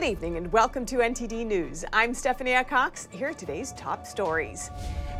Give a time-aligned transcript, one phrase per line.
[0.00, 1.84] Good evening and welcome to NTD News.
[1.92, 3.06] I'm Stephanie Cox.
[3.10, 4.70] Here are today's top stories.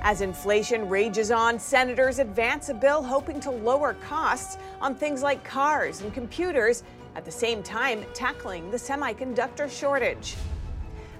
[0.00, 5.44] As inflation rages on, senators advance a bill hoping to lower costs on things like
[5.44, 6.82] cars and computers,
[7.14, 10.36] at the same time tackling the semiconductor shortage.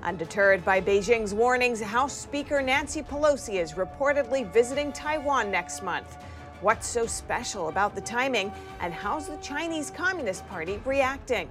[0.03, 6.17] Undeterred by Beijing's warnings, House Speaker Nancy Pelosi is reportedly visiting Taiwan next month.
[6.63, 11.51] What's so special about the timing, and how's the Chinese Communist Party reacting?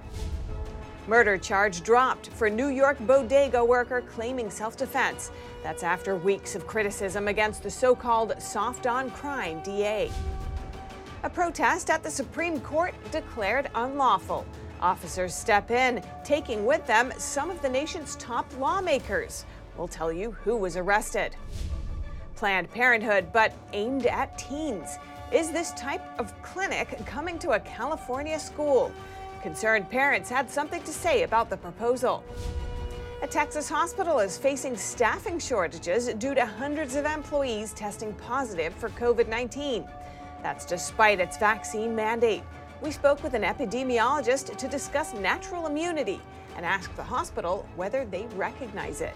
[1.06, 5.30] Murder charge dropped for New York bodega worker claiming self defense.
[5.62, 10.10] That's after weeks of criticism against the so called soft on crime DA.
[11.22, 14.46] A protest at the Supreme Court declared unlawful.
[14.80, 19.44] Officers step in, taking with them some of the nation's top lawmakers.
[19.76, 21.36] We'll tell you who was arrested.
[22.36, 24.96] Planned Parenthood, but aimed at teens.
[25.32, 28.90] Is this type of clinic coming to a California school?
[29.42, 32.22] Concerned parents had something to say about the proposal.
[33.22, 38.90] A Texas hospital is facing staffing shortages due to hundreds of employees testing positive for
[38.90, 39.86] COVID 19.
[40.42, 42.42] That's despite its vaccine mandate.
[42.82, 46.20] We spoke with an epidemiologist to discuss natural immunity
[46.56, 49.14] and ask the hospital whether they recognize it.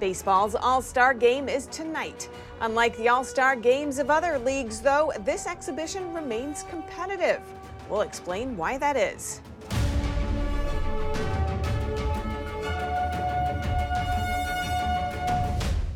[0.00, 2.28] Baseball's All Star Game is tonight.
[2.60, 7.40] Unlike the All Star Games of other leagues, though, this exhibition remains competitive.
[7.88, 9.40] We'll explain why that is.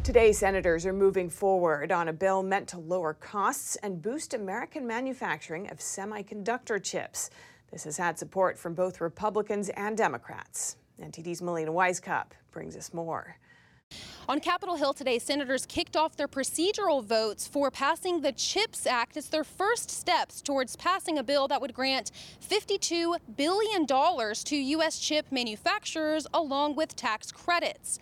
[0.02, 4.86] Today, senators are moving forward on a bill meant to lower costs and boost American
[4.86, 7.30] manufacturing of semiconductor chips.
[7.70, 10.76] This has had support from both Republicans and Democrats.
[11.00, 13.36] NTD's Melina Wisecup brings us more.
[14.28, 19.16] On Capitol Hill today, senators kicked off their procedural votes for passing the CHIPS Act.
[19.16, 25.00] It's their first steps towards passing a bill that would grant $52 billion to U.S.
[25.00, 27.98] chip manufacturers along with tax credits.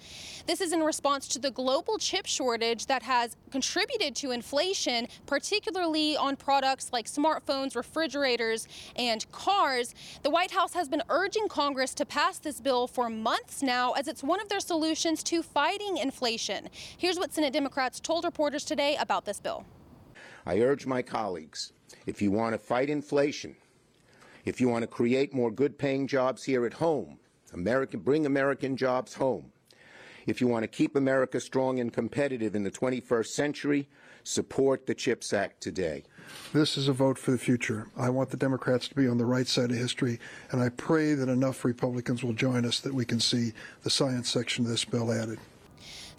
[0.46, 6.16] This is in response to the global chip shortage that has contributed to inflation, particularly
[6.16, 9.94] on products like smartphones, refrigerators, and cars.
[10.22, 14.06] The White House has been urging Congress to pass this bill for months now as
[14.06, 15.42] it's one of their solutions to
[15.80, 16.68] fighting inflation.
[16.98, 19.64] Here's what Senate Democrats told reporters today about this bill.
[20.44, 21.72] I urge my colleagues
[22.06, 23.56] if you want to fight inflation,
[24.44, 27.18] if you want to create more good paying jobs here at home,
[27.52, 29.52] American, bring American jobs home,
[30.26, 33.88] if you want to keep America strong and competitive in the 21st century,
[34.22, 36.04] support the CHIPS Act today.
[36.52, 37.88] This is a vote for the future.
[37.96, 40.20] I want the Democrats to be on the right side of history,
[40.50, 43.52] and I pray that enough Republicans will join us that we can see
[43.82, 45.38] the science section of this bill added.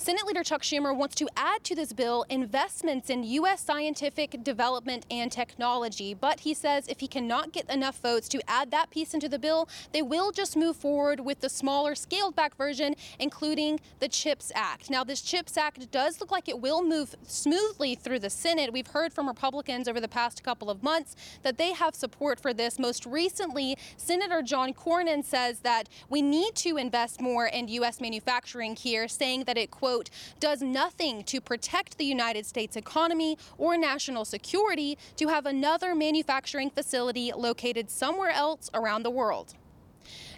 [0.02, 3.62] Senate Leader Chuck Schumer wants to add to this bill investments in U.S.
[3.62, 6.16] scientific development and technology.
[6.16, 9.38] But he says if he cannot get enough votes to add that piece into the
[9.38, 14.52] bill, they will just move forward with the smaller, scaled back version, including the CHIPS
[14.56, 14.90] Act.
[14.90, 18.74] Now, this CHIPS Act does look like it will move smoothly through the Senate.
[18.74, 22.56] We've heard from Republicans over the past couple of months that they have support for
[22.56, 22.80] this.
[22.80, 28.02] Most recently, Senator John Cornyn says that we need to invest more in U.S.
[28.02, 30.10] manufacturing here, saying that it, quote, quote,
[30.40, 36.70] does nothing to protect the United States economy or national security to have another manufacturing
[36.70, 39.54] facility located somewhere else around the world.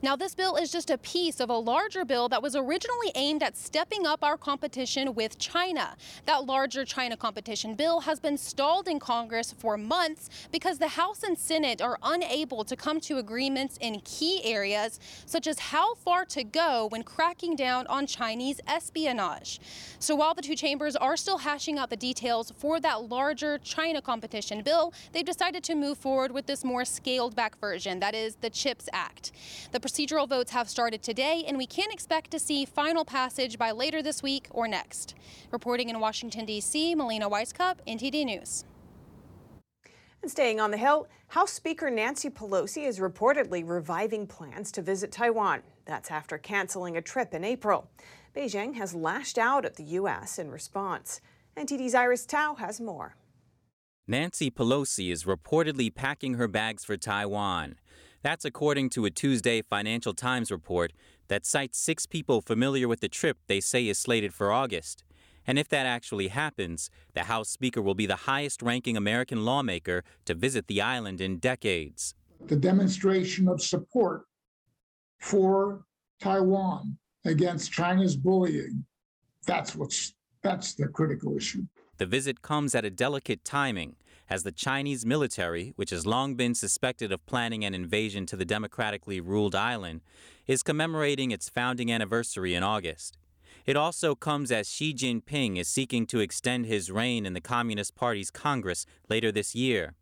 [0.02, 3.42] Now, this bill is just a piece of a larger bill that was originally aimed
[3.42, 5.96] at stepping up our competition with China.
[6.26, 11.24] That larger China competition bill has been stalled in Congress for months because the House
[11.24, 16.26] and Senate are unable to come to agreements in key areas, such as how far
[16.26, 19.60] to go when cracking down on Chinese espionage.
[20.00, 24.02] So while the two chambers are still hashing out the details for that larger China
[24.02, 28.36] competition bill, they've decided to move forward with this more scaled back version, that is
[28.36, 29.32] the CHIPS Act.
[29.72, 33.72] The procedural votes have started today, and we can expect to see final passage by
[33.72, 35.16] later this week or next.
[35.52, 38.66] Reporting in Washington, D.C., Melina Wisecup, NTD News.
[40.22, 45.12] And staying on the Hill, House Speaker Nancy Pelosi is reportedly reviving plans to visit
[45.12, 45.64] Taiwan.
[45.86, 47.90] That's after canceling a trip in April.
[48.34, 50.40] Beijing has lashed out at the U.S.
[50.40, 51.20] in response.
[51.58, 53.16] NTD's Iris Tao has more.
[54.08, 57.76] Nancy Pelosi is reportedly packing her bags for Taiwan.
[58.24, 60.94] That's according to a Tuesday Financial Times report
[61.28, 65.04] that cites six people familiar with the trip they say is slated for August.
[65.46, 70.06] And if that actually happens, the House Speaker will be the highest ranking American lawmaker
[70.24, 72.16] to visit the island in decades.
[72.48, 74.24] The demonstration of support
[75.20, 75.84] for
[76.22, 78.86] Taiwan against China's bullying,
[79.46, 81.66] that's what's that's the critical issue.
[81.98, 83.96] The visit comes at a delicate timing
[84.30, 88.46] as the Chinese military, which has long been suspected of planning an invasion to the
[88.46, 90.02] democratically ruled island,
[90.48, 93.18] is commemorating its founding anniversary in August.
[93.66, 97.96] It also comes as Xi Jinping is seeking to extend his reign in the Communist
[97.96, 99.94] Party's Congress later this year.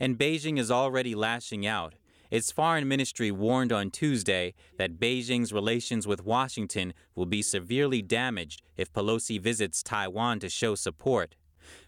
[0.00, 1.94] And Beijing is already lashing out.
[2.30, 8.62] Its foreign ministry warned on Tuesday that Beijing's relations with Washington will be severely damaged
[8.76, 11.36] if Pelosi visits Taiwan to show support.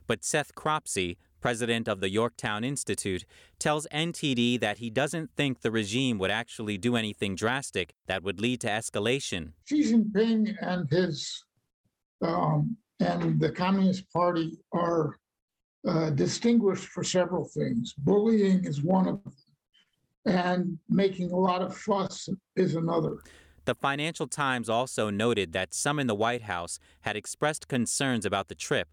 [0.06, 3.24] But Seth Cropsey, president of the Yorktown Institute,
[3.58, 8.40] tells NTD that he doesn't think the regime would actually do anything drastic that would
[8.40, 9.52] lead to escalation.
[9.64, 11.44] Xi Jinping and his
[12.22, 15.16] um, and the Communist Party are
[15.86, 17.94] uh, distinguished for several things.
[17.98, 19.32] Bullying is one of them,
[20.26, 23.18] and making a lot of fuss is another.
[23.64, 28.48] The Financial Times also noted that some in the White House had expressed concerns about
[28.48, 28.88] the trip.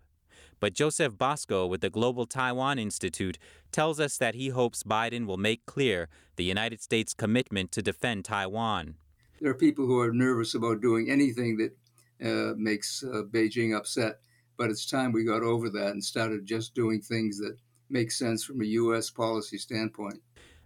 [0.59, 3.37] But Joseph Bosco with the Global Taiwan Institute
[3.71, 6.07] tells us that he hopes Biden will make clear
[6.37, 8.95] the United States' commitment to defend Taiwan.
[9.41, 11.75] There are people who are nervous about doing anything that
[12.23, 14.19] uh, makes uh, Beijing upset,
[14.57, 17.57] but it's time we got over that and started just doing things that
[17.89, 19.09] make sense from a U.S.
[19.09, 20.21] policy standpoint.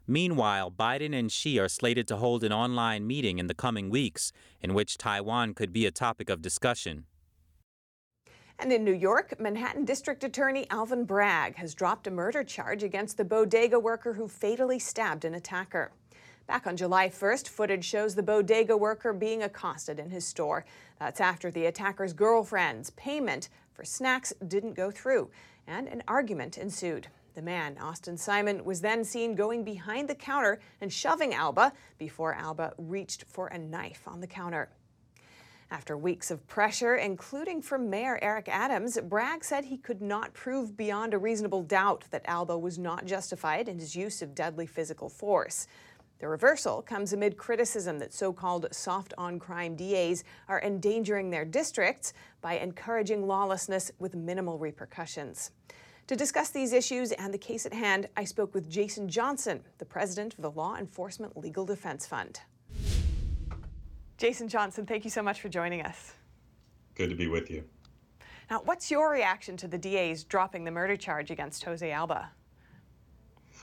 [0.07, 4.31] Meanwhile, Biden and Xi are slated to hold an online meeting in the coming weeks
[4.61, 7.05] in which Taiwan could be a topic of discussion.
[8.57, 13.17] And in New York, Manhattan District Attorney Alvin Bragg has dropped a murder charge against
[13.17, 15.91] the bodega worker who fatally stabbed an attacker.
[16.47, 20.65] Back on July 1st, footage shows the bodega worker being accosted in his store.
[20.97, 25.29] That's after the attacker's girlfriend's payment for snacks didn't go through,
[25.67, 27.09] and an argument ensued.
[27.37, 32.33] The man, Austin Simon, was then seen going behind the counter and shoving Alba before
[32.33, 34.71] Alba reached for a knife on the counter.
[35.69, 40.75] After weeks of pressure, including from Mayor Eric Adams, Bragg said he could not prove
[40.75, 45.07] beyond a reasonable doubt that Alba was not justified in his use of deadly physical
[45.07, 45.67] force.
[46.17, 51.45] The reversal comes amid criticism that so called soft on crime DAs are endangering their
[51.45, 55.51] districts by encouraging lawlessness with minimal repercussions.
[56.07, 59.83] To discuss these issues and the case at hand, I spoke with Jason Johnson, the
[59.83, 62.39] president of the Law Enforcement Legal Defense Fund.
[64.17, 66.13] Jason Johnson, thank you so much for joining us.
[66.95, 67.65] Good to be with you.
[68.49, 72.31] Now, what's your reaction to the DA's dropping the murder charge against Jose Alba?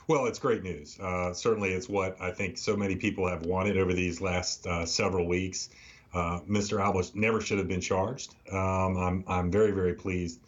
[0.06, 1.00] Well, it's great news.
[1.00, 4.84] Uh, certainly, it's what I think so many people have wanted over these last uh,
[4.84, 5.70] several weeks.
[6.12, 6.78] Uh, Mr.
[6.78, 8.34] Alba never should have been charged.
[8.52, 10.40] Um, I'm, I'm very, very pleased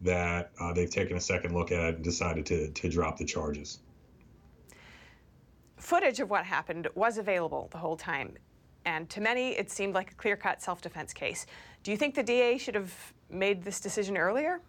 [0.00, 3.24] that uh, they've taken a second look at it and decided to, to drop the
[3.24, 3.80] charges.
[5.76, 8.36] Footage of what happened was available the whole time.
[8.84, 11.46] And to many, it seemed like a clear cut self defense case.
[11.82, 12.94] Do you think the DA should have
[13.30, 14.60] made this decision earlier?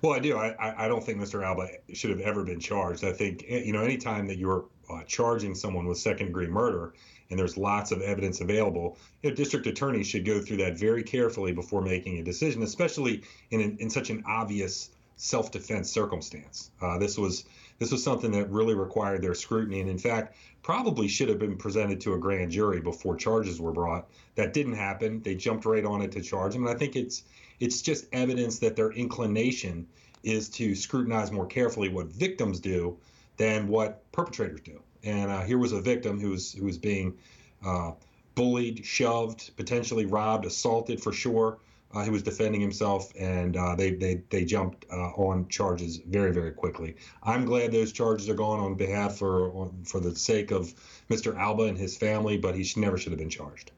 [0.00, 0.36] Well, I do.
[0.36, 1.44] I, I don't think Mr.
[1.44, 3.02] Alba should have ever been charged.
[3.02, 6.94] I think, eh, you know, anytime that you're uh, charging someone with second degree murder
[7.30, 11.02] and there's lots of evidence available, you know, district attorneys should go through that very
[11.02, 16.70] carefully before making a decision, especially in, an, in such an obvious self defense circumstance.
[16.80, 17.44] Uh, this was
[17.78, 21.56] this was something that really required their scrutiny, and in fact, probably should have been
[21.56, 24.08] presented to a grand jury before charges were brought.
[24.34, 25.22] That didn't happen.
[25.22, 27.24] They jumped right on it to charge him, and I think it's
[27.60, 29.86] it's just evidence that their inclination
[30.22, 32.96] is to scrutinize more carefully what victims do
[33.36, 34.80] than what perpetrators do.
[35.04, 37.16] And uh, here was a victim who was who was being
[37.64, 37.92] uh,
[38.34, 41.58] bullied, shoved, potentially robbed, assaulted for sure.
[41.94, 46.32] Uh, he was defending himself, and uh, they they they jumped uh, on charges very
[46.32, 46.96] very quickly.
[47.22, 50.74] I'm glad those charges are gone on behalf for for the sake of
[51.08, 51.36] Mr.
[51.36, 53.72] Alba and his family, but he should, never should have been charged.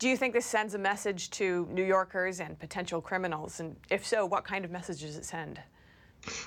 [0.00, 3.60] Do you think this sends a message to New Yorkers and potential criminals?
[3.60, 5.60] And if so, what kind of message does it send?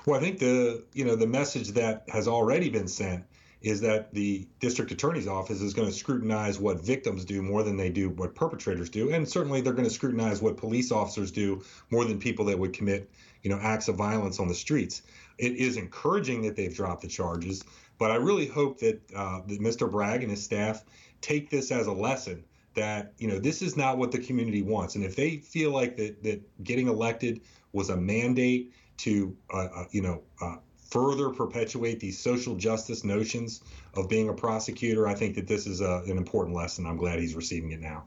[0.05, 3.23] Well, I think the you know the message that has already been sent
[3.61, 7.75] is that the district attorney's office is going to scrutinize what victims do more than
[7.75, 9.09] they do what perpetrators do.
[9.09, 12.73] And certainly they're going to scrutinize what police officers do more than people that would
[12.73, 13.09] commit
[13.43, 15.01] you know acts of violence on the streets.
[15.37, 17.63] It is encouraging that they've dropped the charges
[17.99, 20.83] but i really hope that, uh, that mr bragg and his staff
[21.21, 22.43] take this as a lesson
[22.77, 24.95] that you know this is not what the community wants.
[24.95, 27.41] And if they feel like that that getting elected
[27.73, 30.57] was a mandate to uh, uh, you know uh,
[30.89, 33.61] further perpetuate these social justice notions
[33.95, 36.85] of being a prosecutor, I think that this is a, an important lesson.
[36.85, 38.05] I'm glad he's receiving it now.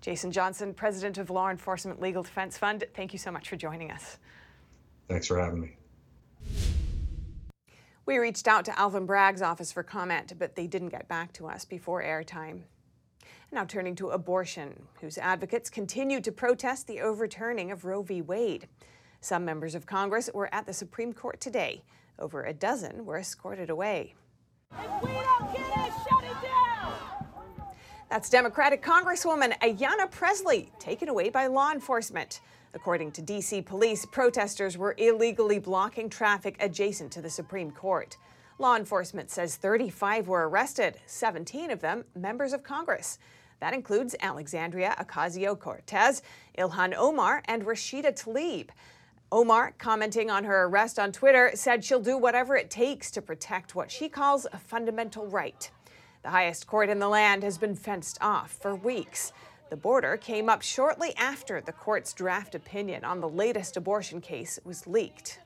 [0.00, 3.90] Jason Johnson, president of Law Enforcement Legal Defense Fund, thank you so much for joining
[3.90, 4.18] us.
[5.08, 5.76] Thanks for having me.
[8.06, 11.46] We reached out to Alvin Bragg's office for comment, but they didn't get back to
[11.46, 12.62] us before airtime.
[13.52, 18.22] Now turning to abortion, whose advocates continue to protest the overturning of Roe v.
[18.22, 18.68] Wade.
[19.20, 21.82] Some members of Congress were at the Supreme Court today.
[22.18, 24.14] Over a dozen were escorted away.
[28.08, 32.40] That's Democratic Congresswoman Ayanna Pressley, taken away by law enforcement.
[32.72, 33.62] According to D.C.
[33.62, 38.16] police, protesters were illegally blocking traffic adjacent to the Supreme Court.
[38.58, 43.18] Law enforcement says 35 were arrested, 17 of them members of Congress.
[43.60, 46.22] That includes Alexandria Ocasio Cortez,
[46.58, 48.68] Ilhan Omar, and Rashida Tlaib.
[49.32, 53.76] Omar, commenting on her arrest on Twitter, said she'll do whatever it takes to protect
[53.76, 55.70] what she calls a fundamental right.
[56.22, 59.32] The highest court in the land has been fenced off for weeks.
[59.70, 64.58] The border came up shortly after the court's draft opinion on the latest abortion case
[64.64, 65.38] was leaked.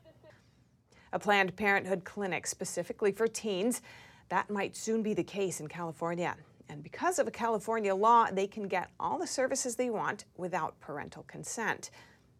[1.12, 3.82] A Planned Parenthood clinic specifically for teens,
[4.30, 6.34] that might soon be the case in California.
[6.70, 10.80] And because of a California law, they can get all the services they want without
[10.80, 11.90] parental consent.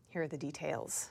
[0.09, 1.11] Here are the details.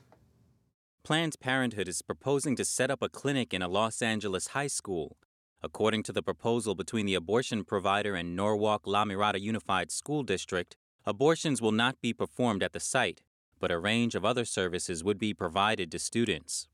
[1.03, 5.17] Planned Parenthood is proposing to set up a clinic in a Los Angeles high school.
[5.62, 10.77] According to the proposal between the abortion provider and Norwalk La Mirada Unified School District,
[11.05, 13.22] abortions will not be performed at the site,
[13.60, 16.69] but a range of other services would be provided to students.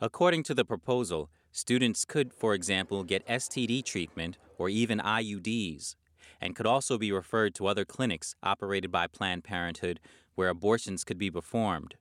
[0.00, 5.94] According to the proposal, students could, for example, get STD treatment or even IUDs,
[6.40, 10.00] and could also be referred to other clinics operated by Planned Parenthood
[10.34, 11.94] where abortions could be performed.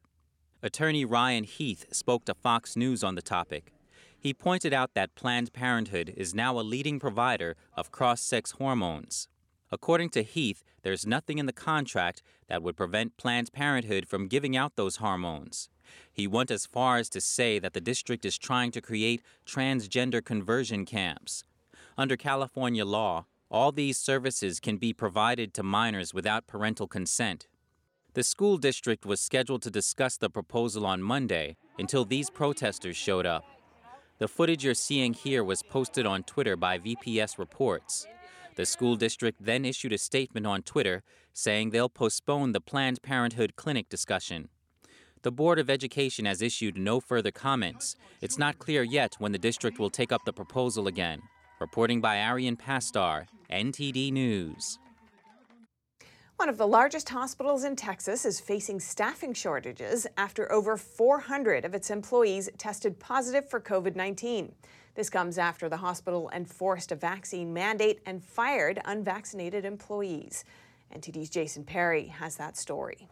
[0.63, 3.71] Attorney Ryan Heath spoke to Fox News on the topic.
[4.17, 9.27] He pointed out that Planned Parenthood is now a leading provider of cross sex hormones.
[9.71, 14.57] According to Heath, there's nothing in the contract that would prevent Planned Parenthood from giving
[14.57, 15.69] out those hormones.
[16.11, 20.25] He went as far as to say that the district is trying to create transgender
[20.25, 21.43] conversion camps.
[21.99, 27.47] Under California law, all these services can be provided to minors without parental consent.
[28.17, 33.27] The school district was scheduled to discuss the proposal on Monday until these protesters showed
[33.27, 33.45] up.
[34.17, 38.07] The footage you're seeing here was posted on Twitter by VPS Reports.
[38.55, 43.55] The school district then issued a statement on Twitter saying they'll postpone the Planned Parenthood
[43.55, 44.49] clinic discussion.
[45.21, 47.97] The Board of Education has issued no further comments.
[48.19, 51.21] It's not clear yet when the district will take up the proposal again.
[51.61, 54.79] Reporting by Arian Pastar, NTD News.
[56.37, 61.73] One of the largest hospitals in Texas is facing staffing shortages after over 400 of
[61.73, 64.53] its employees tested positive for COVID 19.
[64.93, 70.45] This comes after the hospital enforced a vaccine mandate and fired unvaccinated employees.
[70.95, 73.07] NTD's Jason Perry has that story.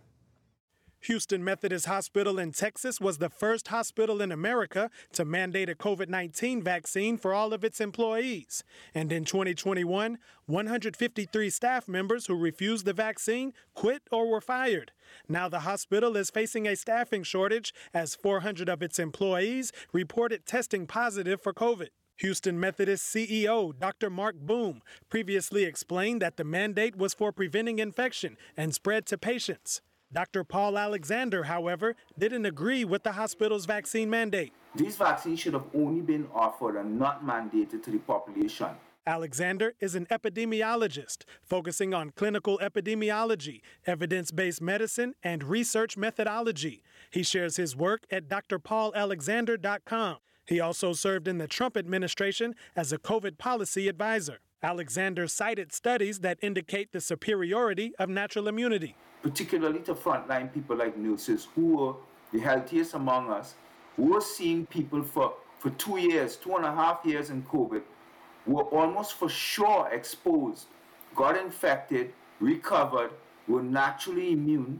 [1.06, 6.10] Houston Methodist Hospital in Texas was the first hospital in America to mandate a COVID
[6.10, 8.64] 19 vaccine for all of its employees.
[8.96, 14.94] And in 2021, 153 staff members who refused the vaccine quit or were fired.
[15.30, 20.88] Now the hospital is facing a staffing shortage as 400 of its employees reported testing
[20.88, 21.90] positive for COVID.
[22.18, 24.10] Houston Methodist CEO Dr.
[24.10, 29.82] Marc Boom previously explained that the mandate was for preventing infection and spread to patients.
[30.16, 30.46] Dr.
[30.46, 34.54] Paul Alexander, however, didn't agree with the hospital's vaccine mandate.
[34.74, 38.70] These vaccines should have only been offered and not mandated to the population.
[39.06, 46.82] Alexander is an epidemiologist focusing on clinical epidemiology, evidence based medicine, and research methodology.
[47.12, 50.18] He shares his work at drpaulalexander.com.
[50.46, 54.40] He also served in the Trump administration as a COVID policy advisor.
[54.64, 58.96] Alexander cited studies that indicate the superiority of natural immunity
[59.26, 61.94] particularly to frontline people like nurses who were
[62.32, 63.56] the healthiest among us,
[63.96, 67.82] who were seeing people for, for two years, two and a half years in COVID,
[68.46, 70.68] were almost for sure exposed,
[71.16, 73.10] got infected, recovered,
[73.48, 74.80] were naturally immune.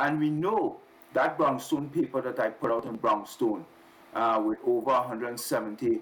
[0.00, 0.78] And we know
[1.12, 3.64] that Brownstone paper that I put out in Brownstone
[4.12, 6.00] uh, with over 170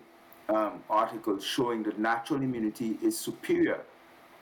[0.49, 0.83] um,
[1.41, 3.81] showing that natural immunity is superior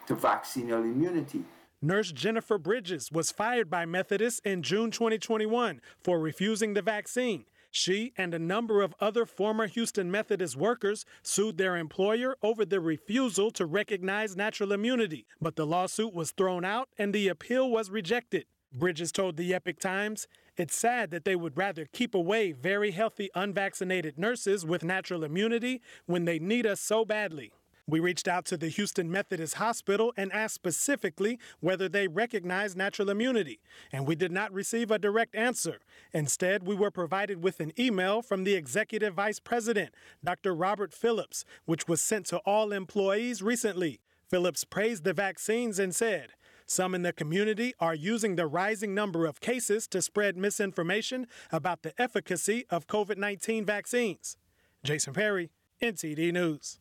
[0.07, 1.45] to vaccinal immunity.
[1.83, 7.45] Nurse Jennifer Bridges was fired by Methodist in June 2021 for refusing the vaccine.
[7.71, 12.81] She and a number of other former Houston Methodist workers sued their employer over the
[12.81, 17.89] refusal to recognize natural immunity, but the lawsuit was thrown out and the appeal was
[17.89, 18.47] rejected.
[18.73, 20.27] Bridges told the Epoch Times,
[20.61, 25.81] It's sad that they would rather keep away very healthy unvaccinated nurses with natural immunity
[26.05, 27.55] when they need us so badly.
[27.87, 33.09] We reached out to the Houston Methodist Hospital and asked specifically whether they recognize natural
[33.09, 33.59] immunity,
[33.91, 35.79] and we did not receive a direct answer.
[36.13, 40.55] Instead, we were provided with an email from the Executive Vice President, Dr.
[40.55, 43.99] Robert Phillips, which was sent to all employees recently.
[44.29, 46.35] Phillips praised the vaccines and said,
[46.71, 51.83] some in the community are using the rising number of cases to spread misinformation about
[51.83, 54.37] the efficacy of COVID 19 vaccines.
[54.85, 55.51] Jason Perry,
[55.83, 56.79] NTD News.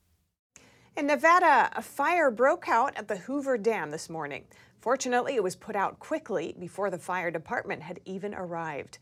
[0.95, 4.45] In Nevada, a fire broke out at the Hoover Dam this morning.
[4.79, 8.99] Fortunately, it was put out quickly before the fire department had even arrived.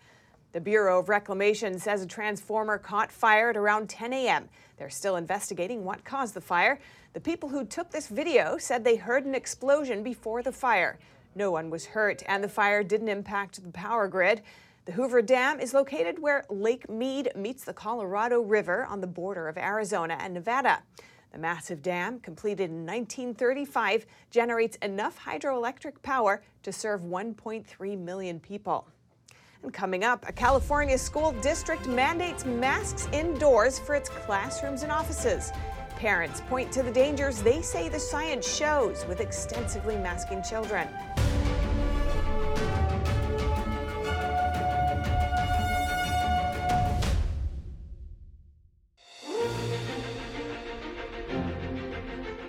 [0.58, 4.50] The Bureau of Reclamation says a transformer caught fire at around 10 a.m.
[4.78, 6.80] They're still investigating what caused the fire.
[7.14, 10.98] The people who took this video said they heard an explosion before the fire.
[11.36, 14.42] No one was hurt, and the fire didn't impact the power grid.
[14.86, 19.48] The Hoover Dam is located where Lake Mead meets the Colorado River on the border
[19.48, 20.82] of Arizona and Nevada.
[21.34, 28.88] The massive dam, completed in 1935, generates enough hydroelectric power to serve 1.3 million people.
[29.64, 35.52] And coming up, a California school district mandates masks indoors for its classrooms and offices.
[35.96, 40.88] Parents point to the dangers they say the science shows with extensively masking children.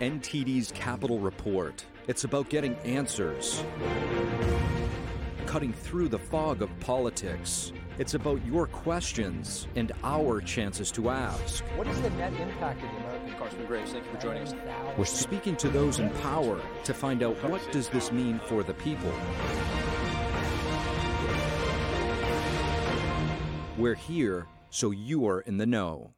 [0.01, 1.85] NTD's Capital Report.
[2.07, 3.65] It's about getting answers,
[5.49, 7.73] cutting through the fog of politics.
[7.97, 11.65] It's about your questions and our chances to ask.
[11.75, 13.93] What is the net impact of the American Congressman Graves?
[13.93, 14.55] Thank you for joining us.
[14.99, 18.75] We're speaking to those in power to find out what does this mean for the
[18.75, 19.11] people.
[23.79, 26.13] We're here so you're in the know.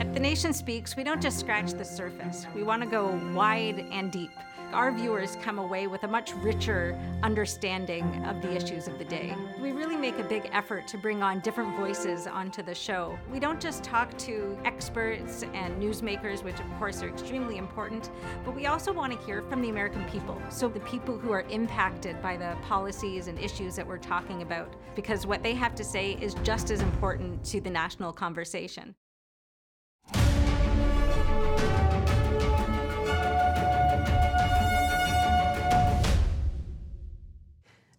[0.00, 2.46] At The Nation Speaks, we don't just scratch the surface.
[2.54, 4.32] We want to go wide and deep.
[4.74, 9.36] Our viewers come away with a much richer understanding of the issues of the day.
[9.60, 13.16] We really make a big effort to bring on different voices onto the show.
[13.30, 18.10] We don't just talk to experts and newsmakers, which of course are extremely important,
[18.44, 20.42] but we also want to hear from the American people.
[20.50, 24.74] So, the people who are impacted by the policies and issues that we're talking about,
[24.96, 28.96] because what they have to say is just as important to the national conversation.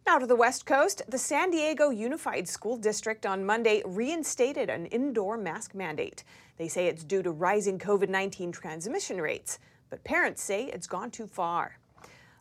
[0.08, 4.86] Now to the West Coast, the San Diego Unified School District on Monday reinstated an
[4.86, 6.24] indoor mask mandate.
[6.58, 9.58] They say it's due to rising COVID 19 transmission rates,
[9.90, 11.80] but parents say it's gone too far.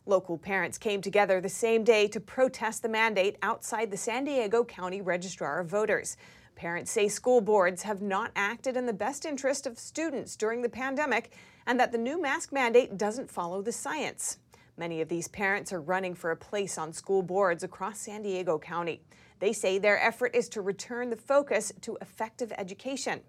[0.05, 4.63] Local parents came together the same day to protest the mandate outside the San Diego
[4.63, 6.17] County Registrar of Voters.
[6.53, 10.69] Parents say school boards have not acted in the best interest of students during the
[10.69, 11.31] pandemic
[11.65, 14.37] and that the new mask mandate doesn't follow the science.
[14.77, 18.59] Many of these parents are running for a place on school boards across San Diego
[18.59, 19.01] County.
[19.39, 23.21] They say their effort is to return the focus to effective education.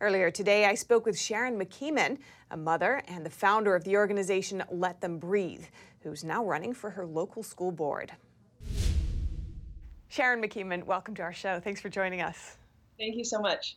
[0.00, 2.18] Earlier today, I spoke with Sharon McKeeman,
[2.50, 5.64] a mother and the founder of the organization Let Them Breathe,
[6.00, 8.12] who's now running for her local school board.
[10.08, 11.60] Sharon McKeeman, welcome to our show.
[11.60, 12.56] Thanks for joining us.
[12.98, 13.76] Thank you so much.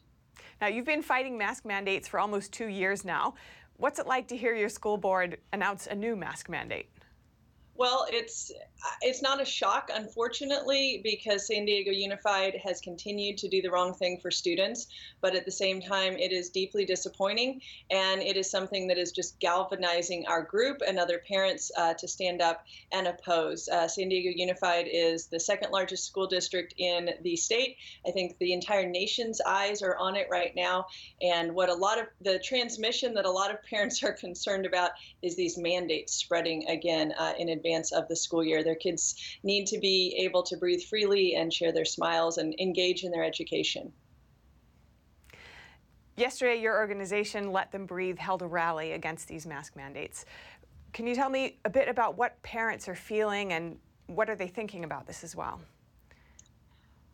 [0.61, 3.33] Now, you've been fighting mask mandates for almost two years now.
[3.81, 6.87] What's it like to hear your school board announce a new mask mandate?
[7.75, 8.51] Well, it's
[9.01, 13.93] it's not a shock, unfortunately, because San Diego Unified has continued to do the wrong
[13.93, 14.87] thing for students.
[15.21, 19.11] But at the same time, it is deeply disappointing, and it is something that is
[19.11, 23.67] just galvanizing our group and other parents uh, to stand up and oppose.
[23.67, 27.77] Uh, San Diego Unified is the second largest school district in the state.
[28.07, 30.85] I think the entire nation's eyes are on it right now.
[31.21, 34.91] And what a lot of the transmission that a lot of parents are concerned about
[35.21, 38.63] is these mandates spreading again uh, in advance advance of the school year.
[38.63, 43.03] Their kids need to be able to breathe freely and share their smiles and engage
[43.03, 43.91] in their education.
[46.17, 50.25] Yesterday, your organization, Let Them Breathe, held a rally against these mask mandates.
[50.93, 54.47] Can you tell me a bit about what parents are feeling and what are they
[54.47, 55.61] thinking about this as well?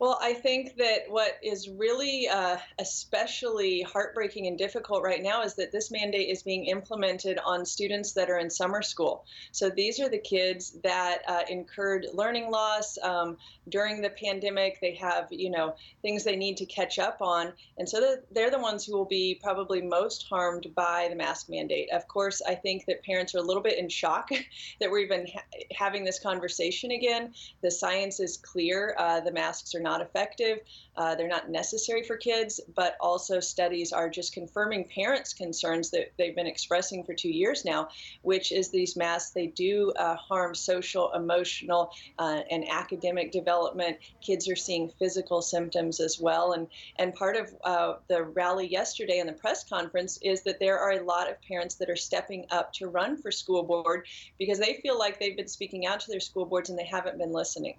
[0.00, 5.54] Well, I think that what is really uh, especially heartbreaking and difficult right now is
[5.54, 9.24] that this mandate is being implemented on students that are in summer school.
[9.50, 14.80] So these are the kids that uh, incurred learning loss um, during the pandemic.
[14.80, 17.52] They have, you know, things they need to catch up on.
[17.76, 21.90] And so they're the ones who will be probably most harmed by the mask mandate.
[21.92, 24.28] Of course, I think that parents are a little bit in shock
[24.80, 25.42] that we're even ha-
[25.76, 27.34] having this conversation again.
[27.62, 28.94] The science is clear.
[28.96, 30.58] Uh, the masks are not not effective,
[30.96, 36.12] uh, they're not necessary for kids, but also studies are just confirming parents' concerns that
[36.18, 37.88] they've been expressing for two years now,
[38.22, 43.96] which is these masks, they do uh, harm social, emotional, uh, and academic development.
[44.20, 46.52] Kids are seeing physical symptoms as well.
[46.52, 50.78] And, and part of uh, the rally yesterday and the press conference is that there
[50.78, 54.06] are a lot of parents that are stepping up to run for school board
[54.38, 57.18] because they feel like they've been speaking out to their school boards and they haven't
[57.18, 57.76] been listening.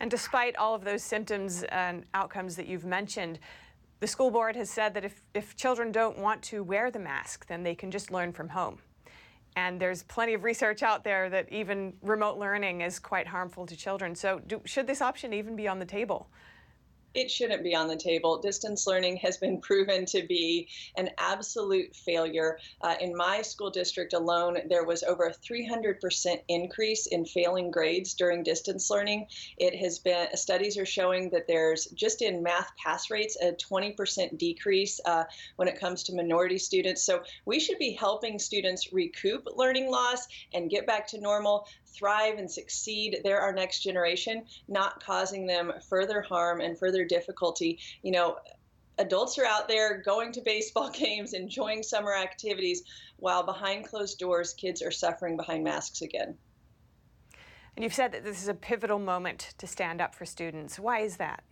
[0.00, 3.38] And despite all of those symptoms and outcomes that you've mentioned,
[4.00, 7.46] the school board has said that if, if children don't want to wear the mask,
[7.46, 8.78] then they can just learn from home.
[9.56, 13.76] And there's plenty of research out there that even remote learning is quite harmful to
[13.76, 14.14] children.
[14.14, 16.28] So, do, should this option even be on the table?
[17.14, 18.38] It shouldn't be on the table.
[18.38, 22.58] Distance learning has been proven to be an absolute failure.
[22.82, 28.14] Uh, in my school district alone, there was over a 300% increase in failing grades
[28.14, 29.26] during distance learning.
[29.58, 34.38] It has been, studies are showing that there's just in math pass rates a 20%
[34.38, 35.24] decrease uh,
[35.56, 37.02] when it comes to minority students.
[37.02, 42.38] So we should be helping students recoup learning loss and get back to normal thrive
[42.38, 43.20] and succeed.
[43.24, 47.78] They're our next generation, not causing them further harm and further difficulty.
[48.02, 48.38] You know,
[48.98, 52.82] adults are out there going to baseball games, enjoying summer activities,
[53.16, 56.36] while behind closed doors, kids are suffering behind masks again.
[57.76, 60.78] And you've said that this is a pivotal moment to stand up for students.
[60.78, 61.42] Why is that?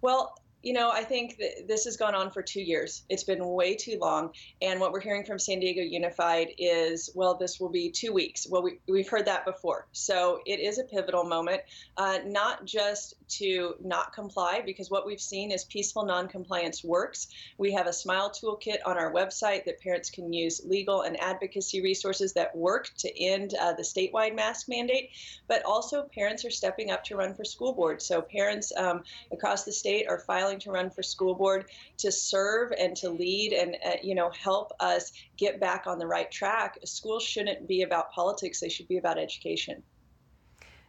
[0.00, 3.04] Well, you know, I think this has gone on for two years.
[3.08, 4.30] It's been way too long.
[4.60, 8.46] And what we're hearing from San Diego Unified is, well, this will be two weeks.
[8.50, 9.86] Well, we, we've heard that before.
[9.92, 11.62] So it is a pivotal moment,
[11.96, 17.28] uh, not just to not comply, because what we've seen is peaceful noncompliance works.
[17.56, 21.82] We have a SMILE toolkit on our website that parents can use legal and advocacy
[21.82, 25.10] resources that work to end uh, the statewide mask mandate.
[25.46, 28.02] But also, parents are stepping up to run for school board.
[28.02, 31.66] So parents um, across the state are filing to run for school board
[31.98, 36.06] to serve and to lead and uh, you know help us get back on the
[36.06, 36.78] right track.
[36.84, 39.82] Schools shouldn't be about politics; they should be about education.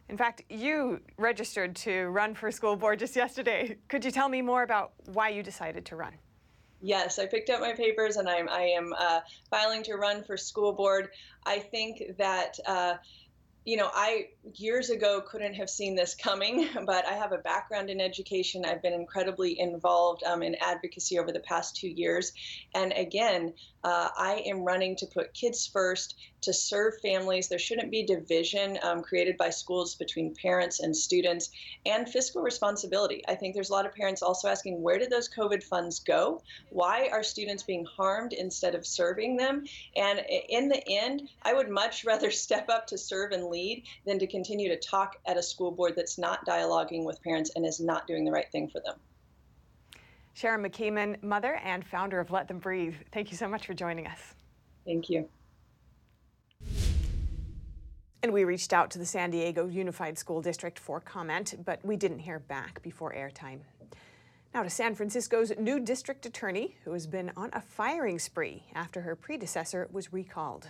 [0.08, 3.76] In fact, you registered to run for school board just yesterday.
[3.88, 6.14] Could you tell me more about why you decided to run?
[6.82, 9.20] Yes, I picked up my papers and I'm I am uh,
[9.50, 11.10] filing to run for school board.
[11.44, 12.58] I think that.
[12.66, 12.94] Uh,
[13.64, 17.90] you know, I years ago couldn't have seen this coming, but I have a background
[17.90, 18.64] in education.
[18.64, 22.32] I've been incredibly involved um, in advocacy over the past two years.
[22.74, 27.48] And again, uh, I am running to put kids first, to serve families.
[27.48, 31.50] There shouldn't be division um, created by schools between parents and students
[31.86, 33.22] and fiscal responsibility.
[33.28, 36.42] I think there's a lot of parents also asking where did those COVID funds go?
[36.70, 39.64] Why are students being harmed instead of serving them?
[39.96, 44.18] And in the end, I would much rather step up to serve and lead than
[44.18, 47.80] to continue to talk at a school board that's not dialoguing with parents and is
[47.80, 48.96] not doing the right thing for them.
[50.32, 52.94] Sharon McKeeman, mother and founder of Let Them Breathe.
[53.12, 54.34] Thank you so much for joining us.
[54.86, 55.28] Thank you.
[58.22, 61.96] And we reached out to the San Diego Unified School District for comment, but we
[61.96, 63.60] didn't hear back before airtime.
[64.52, 69.02] Now to San Francisco's new district attorney, who has been on a firing spree after
[69.02, 70.68] her predecessor was recalled.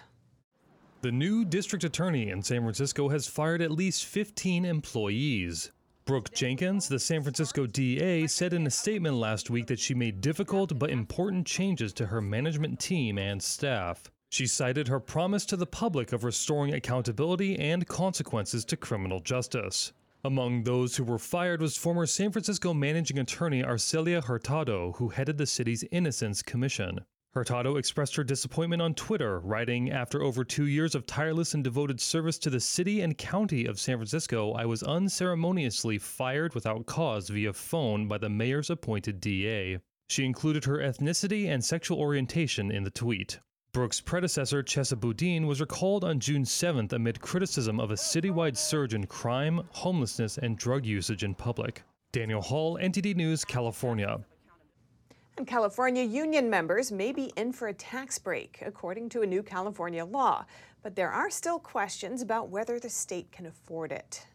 [1.03, 5.73] The new district attorney in San Francisco has fired at least 15 employees.
[6.05, 10.21] Brooke Jenkins, the San Francisco DA, said in a statement last week that she made
[10.21, 14.11] difficult but important changes to her management team and staff.
[14.29, 19.93] She cited her promise to the public of restoring accountability and consequences to criminal justice.
[20.23, 25.39] Among those who were fired was former San Francisco managing attorney Arcelia Hurtado, who headed
[25.39, 27.01] the city's Innocence Commission.
[27.33, 32.01] Hurtado expressed her disappointment on Twitter, writing, After over two years of tireless and devoted
[32.01, 37.29] service to the city and county of San Francisco, I was unceremoniously fired without cause
[37.29, 39.79] via phone by the mayor's appointed DA.
[40.09, 43.39] She included her ethnicity and sexual orientation in the tweet.
[43.73, 48.93] Brooke's predecessor, Chesa Boudin, was recalled on June 7th amid criticism of a citywide surge
[48.93, 51.85] in crime, homelessness, and drug usage in public.
[52.11, 54.19] Daniel Hall, NTD News, California.
[55.41, 59.43] And California union members may be in for a tax break, according to a new
[59.43, 60.45] California law.
[60.83, 64.27] But there are still questions about whether the state can afford it.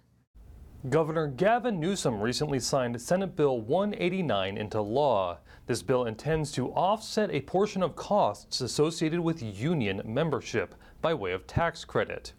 [0.90, 5.38] Governor Gavin Newsom recently signed Senate Bill 189 into law.
[5.68, 11.34] This bill intends to offset a portion of costs associated with union membership by way
[11.34, 12.34] of tax credit.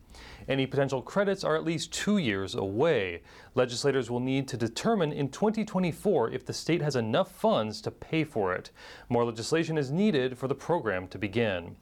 [0.49, 3.23] Any potential credits are at least two years away.
[3.55, 8.23] Legislators will need to determine in 2024 if the state has enough funds to pay
[8.23, 8.71] for it.
[9.09, 11.77] More legislation is needed for the program to begin.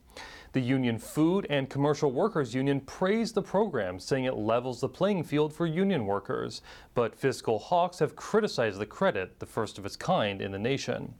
[0.54, 5.24] The Union Food and Commercial Workers Union praised the program, saying it levels the playing
[5.24, 6.62] field for union workers.
[6.94, 11.14] But fiscal hawks have criticized the credit, the first of its kind in the nation.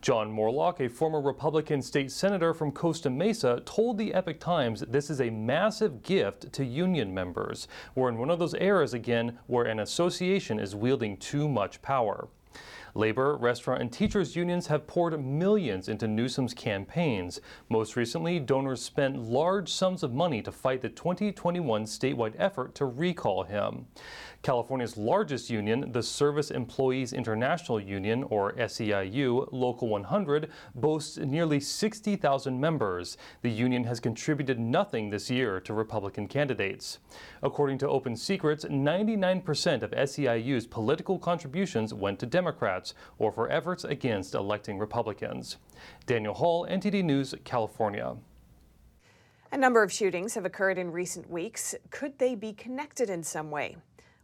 [0.00, 5.10] John Moorlach, a former Republican state senator from Costa Mesa, told the Epoch Times this
[5.10, 7.68] is a massive gift to union members.
[7.94, 12.28] We're in one of those eras again where an association is wielding too much power.
[12.94, 17.40] Labor, restaurant, and teachers unions have poured millions into Newsom's campaigns.
[17.68, 22.84] Most recently, donors spent large sums of money to fight the 2021 statewide effort to
[22.86, 23.86] recall him.
[24.42, 32.58] California's largest union, the Service Employees International Union, or SEIU, Local 100, boasts nearly 60,000
[32.58, 33.18] members.
[33.42, 36.98] The union has contributed nothing this year to Republican candidates.
[37.42, 42.79] According to Open Secrets, 99% of SEIU's political contributions went to Democrats
[43.18, 45.56] or for efforts against electing Republicans.
[46.06, 48.16] Daniel Hall, NTD News, California.
[49.52, 51.74] A number of shootings have occurred in recent weeks.
[51.90, 53.76] Could they be connected in some way?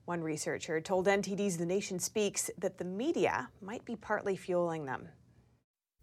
[0.04, 5.08] One researcher told NTD's The Nation Speaks that the media might be partly fueling them.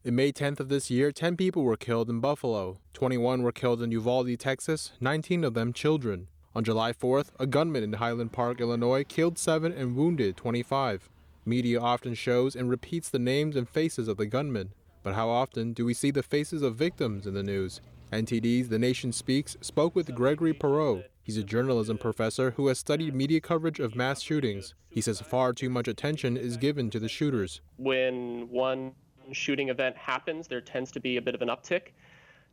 [0.04, 2.80] In May 10th of this year, 10 people were killed in Buffalo.
[2.92, 6.28] 21 were killed in Uvalde, Texas, 19 of them children.
[6.54, 11.10] On July 4th, a gunman in Highland Park, Illinois, killed 7 and wounded 25.
[11.46, 14.74] Media often shows and repeats the names and faces of the gunmen.
[15.04, 17.82] But how often do we see the faces of victims in the news?
[18.12, 23.16] NTD's The Nation Speaks spoke with Gregory Perreault, He's a journalism professor who has studied
[23.16, 24.76] media coverage of mass shootings.
[24.90, 27.62] He says far too much attention is given to the shooters.
[27.78, 28.92] When one
[29.32, 31.94] shooting event happens, there tends to be a bit of an uptick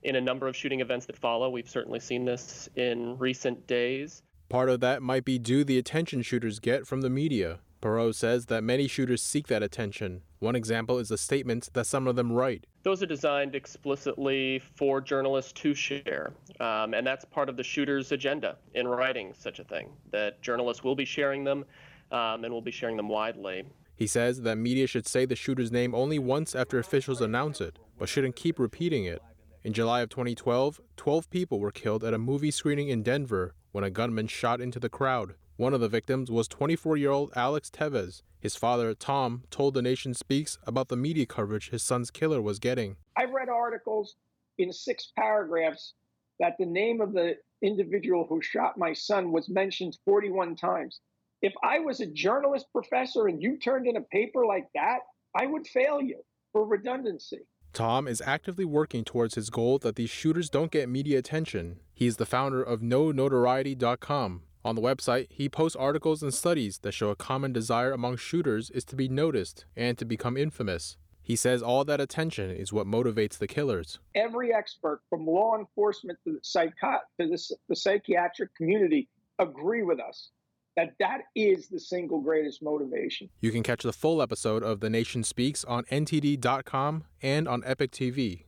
[0.05, 1.51] in a number of shooting events that follow.
[1.51, 4.23] We've certainly seen this in recent days.
[4.49, 7.59] Part of that might be due the attention shooters get from the media.
[7.81, 10.23] Perreault says that many shooters seek that attention.
[10.39, 12.67] One example is the statements that some of them write.
[12.83, 16.33] Those are designed explicitly for journalists to share.
[16.61, 20.85] Um, and that's part of the shooter's agenda in writing such a thing, that journalists
[20.85, 21.65] will be sharing them
[22.13, 23.65] um, and will be sharing them widely.
[23.97, 27.79] He says that media should say the shooter's name only once after officials announce it,
[27.99, 29.23] but shouldn't keep repeating it.
[29.63, 33.85] In July of 2012, 12 people were killed at a movie screening in Denver when
[33.85, 35.35] a gunman shot into the crowd.
[35.61, 38.23] One of the victims was 24 year old Alex Teves.
[38.39, 42.59] His father, Tom, told The Nation Speaks about the media coverage his son's killer was
[42.59, 42.97] getting.
[43.15, 44.15] I've read articles
[44.57, 45.93] in six paragraphs
[46.39, 51.01] that the name of the individual who shot my son was mentioned 41 times.
[51.43, 55.01] If I was a journalist professor and you turned in a paper like that,
[55.39, 56.23] I would fail you
[56.55, 57.41] for redundancy.
[57.75, 61.81] Tom is actively working towards his goal that these shooters don't get media attention.
[61.93, 66.93] He is the founder of NoNotoriety.com, on the website, he posts articles and studies that
[66.93, 70.97] show a common desire among shooters is to be noticed and to become infamous.
[71.23, 73.99] He says all that attention is what motivates the killers.
[74.15, 80.01] Every expert, from law enforcement to the, psycho- to the, the psychiatric community, agree with
[80.01, 80.31] us
[80.77, 83.29] that that is the single greatest motivation.
[83.41, 87.91] You can catch the full episode of The Nation Speaks on NTD.com and on Epoch
[87.91, 88.45] TV.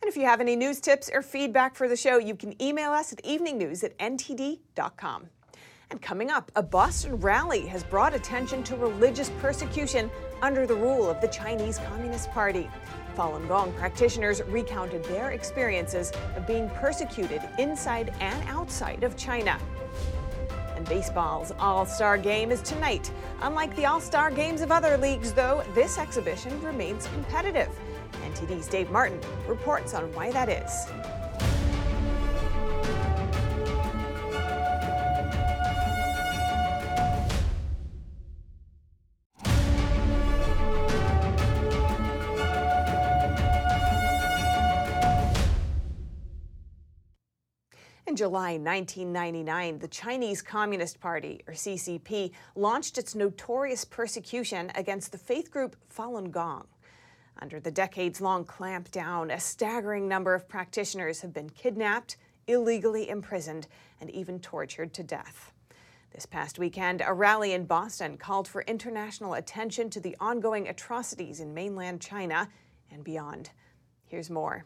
[0.00, 2.92] And if you have any news tips or feedback for the show, you can email
[2.92, 5.28] us at eveningnews at ntd.com.
[5.90, 10.10] And coming up, a Boston rally has brought attention to religious persecution
[10.42, 12.68] under the rule of the Chinese Communist Party.
[13.16, 19.58] Falun Gong practitioners recounted their experiences of being persecuted inside and outside of China.
[20.76, 23.10] And baseball's All Star game is tonight.
[23.40, 27.68] Unlike the All Star games of other leagues, though, this exhibition remains competitive.
[28.12, 30.86] NTD's Dave Martin reports on why that is.
[48.08, 55.18] In July 1999, the Chinese Communist Party, or CCP, launched its notorious persecution against the
[55.18, 56.66] faith group Falun Gong.
[57.40, 62.16] Under the decades long clampdown, a staggering number of practitioners have been kidnapped,
[62.48, 63.68] illegally imprisoned,
[64.00, 65.52] and even tortured to death.
[66.12, 71.38] This past weekend, a rally in Boston called for international attention to the ongoing atrocities
[71.38, 72.48] in mainland China
[72.90, 73.50] and beyond.
[74.06, 74.64] Here's more.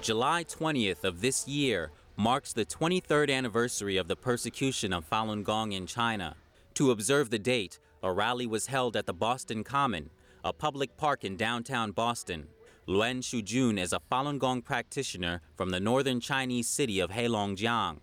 [0.00, 5.70] July 20th of this year marks the 23rd anniversary of the persecution of Falun Gong
[5.70, 6.34] in China.
[6.74, 10.10] To observe the date, a rally was held at the Boston Common,
[10.44, 12.46] a public park in downtown Boston.
[12.86, 17.98] Luan Shujun is a Falun Gong practitioner from the northern Chinese city of Heilongjiang.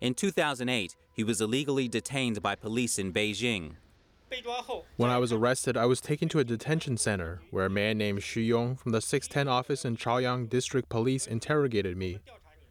[0.00, 3.76] In 2008, he was illegally detained by police in Beijing.
[4.96, 8.20] When I was arrested, I was taken to a detention center where a man named
[8.20, 12.18] Xu Yong from the 610 office in Chaoyang District Police interrogated me.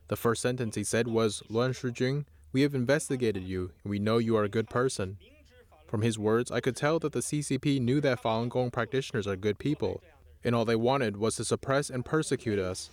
[0.09, 4.17] The first sentence he said was, Luan Shujun, we have investigated you and we know
[4.17, 5.17] you are a good person.
[5.93, 9.35] From his words, I could tell that the CCP knew that Falun Gong practitioners are
[9.35, 10.01] good people,
[10.43, 12.89] and all they wanted was to suppress and persecute us.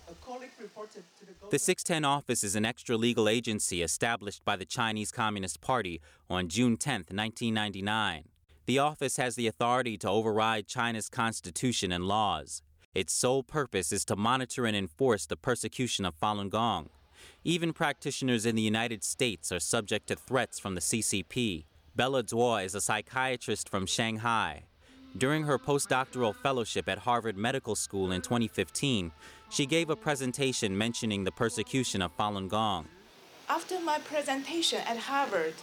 [1.49, 6.47] The 610 office is an extra legal agency established by the Chinese Communist Party on
[6.47, 8.25] June 10, 1999.
[8.67, 12.61] The office has the authority to override China's constitution and laws.
[12.93, 16.89] Its sole purpose is to monitor and enforce the persecution of Falun Gong.
[17.43, 21.65] Even practitioners in the United States are subject to threats from the CCP.
[21.93, 24.63] Bella Zuo is a psychiatrist from Shanghai.
[25.17, 29.11] During her postdoctoral fellowship at Harvard Medical School in 2015,
[29.49, 32.87] she gave a presentation mentioning the persecution of Falun Gong.
[33.49, 35.55] After my presentation at Harvard,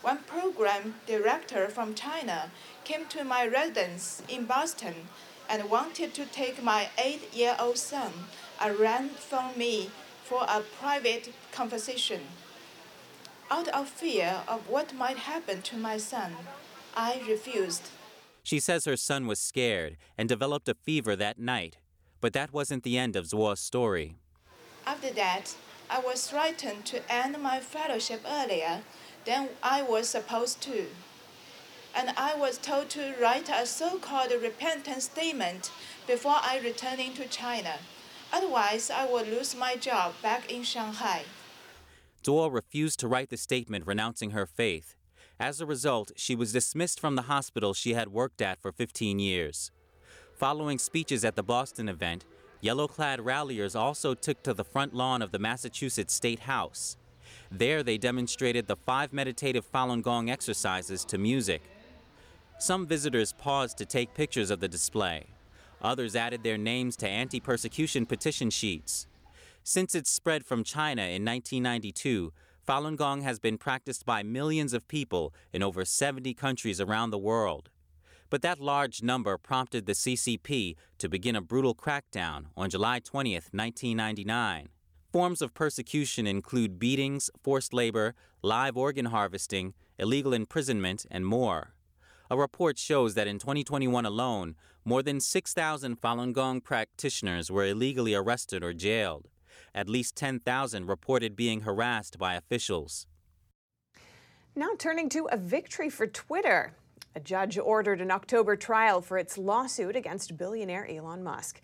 [0.00, 2.50] one program director from China
[2.84, 4.94] came to my residence in Boston
[5.50, 8.12] and wanted to take my eight year old son
[8.64, 9.90] around from me
[10.24, 12.22] for a private conversation.
[13.50, 16.36] Out of fear of what might happen to my son,
[16.94, 17.88] I refused.
[18.42, 21.78] She says her son was scared and developed a fever that night,
[22.20, 24.16] but that wasn't the end of Zuo's story.
[24.86, 25.54] After that,
[25.88, 28.82] I was threatened to end my fellowship earlier
[29.24, 30.86] than I was supposed to.
[31.94, 35.70] And I was told to write a so called repentance statement
[36.06, 37.76] before I returning to China.
[38.30, 41.24] Otherwise, I would lose my job back in Shanghai.
[42.28, 44.94] Zuo refused to write the statement renouncing her faith.
[45.40, 49.18] As a result, she was dismissed from the hospital she had worked at for 15
[49.18, 49.70] years.
[50.34, 52.26] Following speeches at the Boston event,
[52.60, 56.98] yellow clad ralliers also took to the front lawn of the Massachusetts State House.
[57.50, 61.62] There, they demonstrated the five meditative Falun Gong exercises to music.
[62.58, 65.24] Some visitors paused to take pictures of the display.
[65.80, 69.06] Others added their names to anti persecution petition sheets.
[69.68, 72.32] Since its spread from China in 1992,
[72.66, 77.18] Falun Gong has been practiced by millions of people in over 70 countries around the
[77.18, 77.68] world.
[78.30, 83.34] But that large number prompted the CCP to begin a brutal crackdown on July 20,
[83.34, 84.70] 1999.
[85.12, 91.74] Forms of persecution include beatings, forced labor, live organ harvesting, illegal imprisonment, and more.
[92.30, 94.54] A report shows that in 2021 alone,
[94.86, 99.28] more than 6,000 Falun Gong practitioners were illegally arrested or jailed.
[99.78, 103.06] At least 10,000 reported being harassed by officials.
[104.56, 106.72] Now turning to a victory for Twitter.
[107.14, 111.60] A judge ordered an October trial for its lawsuit against billionaire Elon Musk.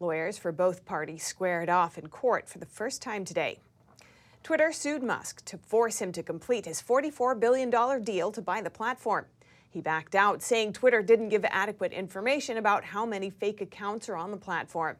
[0.00, 3.60] Lawyers for both parties squared off in court for the first time today.
[4.42, 7.70] Twitter sued Musk to force him to complete his $44 billion
[8.02, 9.26] deal to buy the platform.
[9.70, 14.16] He backed out, saying Twitter didn't give adequate information about how many fake accounts are
[14.16, 14.96] on the platform.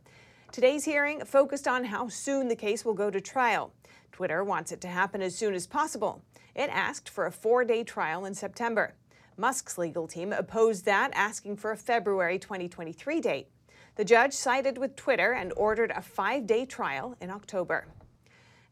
[0.52, 3.72] Today's hearing focused on how soon the case will go to trial.
[4.12, 6.20] Twitter wants it to happen as soon as possible.
[6.54, 8.92] It asked for a four day trial in September.
[9.38, 13.48] Musk's legal team opposed that, asking for a February 2023 date.
[13.96, 17.86] The judge sided with Twitter and ordered a five day trial in October.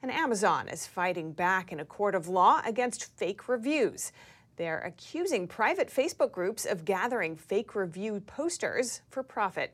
[0.03, 4.13] And Amazon is fighting back in a court of law against fake reviews.
[4.57, 9.73] They're accusing private Facebook groups of gathering fake review posters for profit.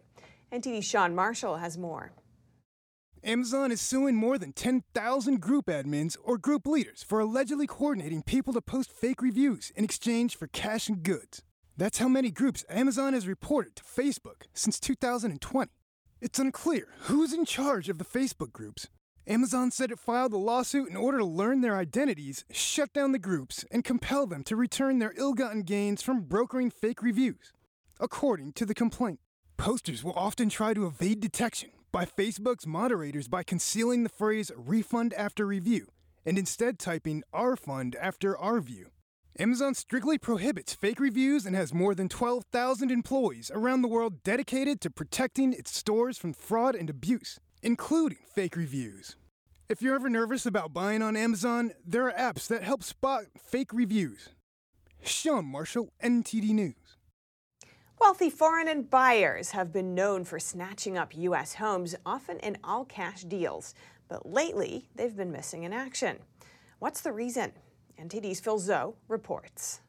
[0.53, 2.13] NTD's Sean Marshall has more.
[3.25, 8.53] Amazon is suing more than 10,000 group admins or group leaders for allegedly coordinating people
[8.53, 11.43] to post fake reviews in exchange for cash and goods.
[11.77, 15.73] That's how many groups Amazon has reported to Facebook since 2020.
[16.21, 18.87] It's unclear who's in charge of the Facebook groups.
[19.27, 23.19] Amazon said it filed the lawsuit in order to learn their identities, shut down the
[23.19, 27.53] groups, and compel them to return their ill gotten gains from brokering fake reviews.
[27.99, 29.19] According to the complaint,
[29.57, 35.15] posters will often try to evade detection by Facebook's moderators by concealing the phrase refund
[35.15, 35.87] after review
[36.25, 38.91] and instead typing our fund after our view.
[39.39, 44.81] Amazon strictly prohibits fake reviews and has more than 12,000 employees around the world dedicated
[44.81, 49.17] to protecting its stores from fraud and abuse, including fake reviews.
[49.69, 53.73] If you're ever nervous about buying on Amazon, there are apps that help spot fake
[53.73, 54.31] reviews.
[55.03, 56.86] Sean Marshall, NTD News.
[57.99, 61.55] Wealthy foreign buyers have been known for snatching up U.S.
[61.55, 63.75] homes, often in all cash deals.
[64.09, 66.19] But lately, they've been missing in action.
[66.79, 67.53] What's the reason?
[67.99, 69.81] NTD's Phil Zoe reports.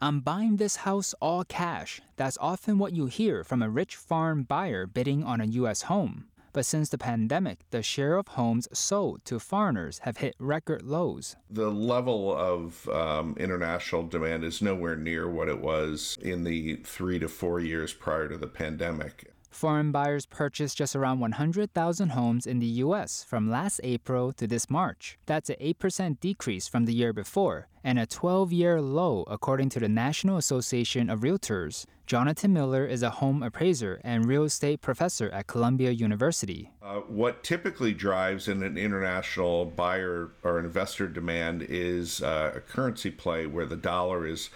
[0.00, 2.00] I'm buying this house all cash.
[2.16, 5.82] That's often what you hear from a rich foreign buyer bidding on a U.S.
[5.82, 6.28] home.
[6.54, 11.34] But since the pandemic, the share of homes sold to foreigners have hit record lows.
[11.50, 17.18] The level of um, international demand is nowhere near what it was in the three
[17.18, 19.33] to four years prior to the pandemic.
[19.54, 23.22] Foreign buyers purchased just around 100,000 homes in the U.S.
[23.22, 25.16] from last April to this March.
[25.26, 29.78] That's an 8% decrease from the year before and a 12 year low, according to
[29.78, 31.86] the National Association of Realtors.
[32.04, 36.72] Jonathan Miller is a home appraiser and real estate professor at Columbia University.
[36.82, 43.10] Uh, what typically drives in an international buyer or investor demand is uh, a currency
[43.10, 44.50] play where the dollar is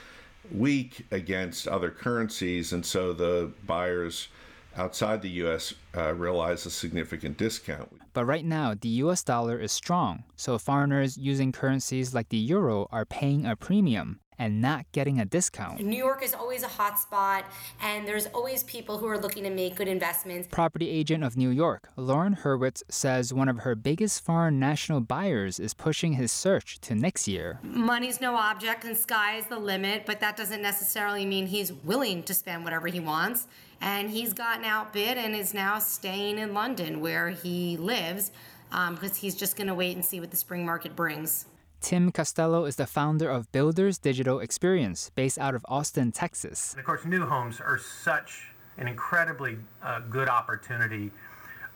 [0.50, 4.26] weak against other currencies, and so the buyers
[4.78, 5.74] outside the U.S.
[5.96, 7.92] Uh, realize a significant discount.
[8.12, 12.88] But right now, the US dollar is strong, so foreigners using currencies like the euro
[12.90, 15.80] are paying a premium and not getting a discount.
[15.80, 17.44] New York is always a hot spot,
[17.82, 20.48] and there's always people who are looking to make good investments.
[20.50, 25.58] Property agent of New York, Lauren Hurwitz, says one of her biggest foreign national buyers
[25.58, 27.58] is pushing his search to next year.
[27.62, 32.22] Money's no object, and sky is the limit, but that doesn't necessarily mean he's willing
[32.22, 33.48] to spend whatever he wants.
[33.80, 38.32] And he's gotten outbid and is now staying in London, where he lives,
[38.70, 41.46] because um, he's just going to wait and see what the spring market brings.
[41.80, 46.72] Tim Costello is the founder of Builders Digital Experience, based out of Austin, Texas.
[46.72, 48.48] And of course, new homes are such
[48.78, 51.12] an incredibly uh, good opportunity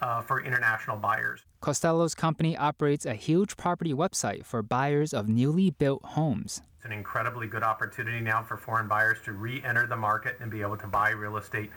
[0.01, 1.43] uh, for international buyers.
[1.61, 6.61] Costello's company operates a huge property website for buyers of newly built homes.
[6.77, 10.51] It's an incredibly good opportunity now for foreign buyers to re enter the market and
[10.51, 11.71] be able to buy real estate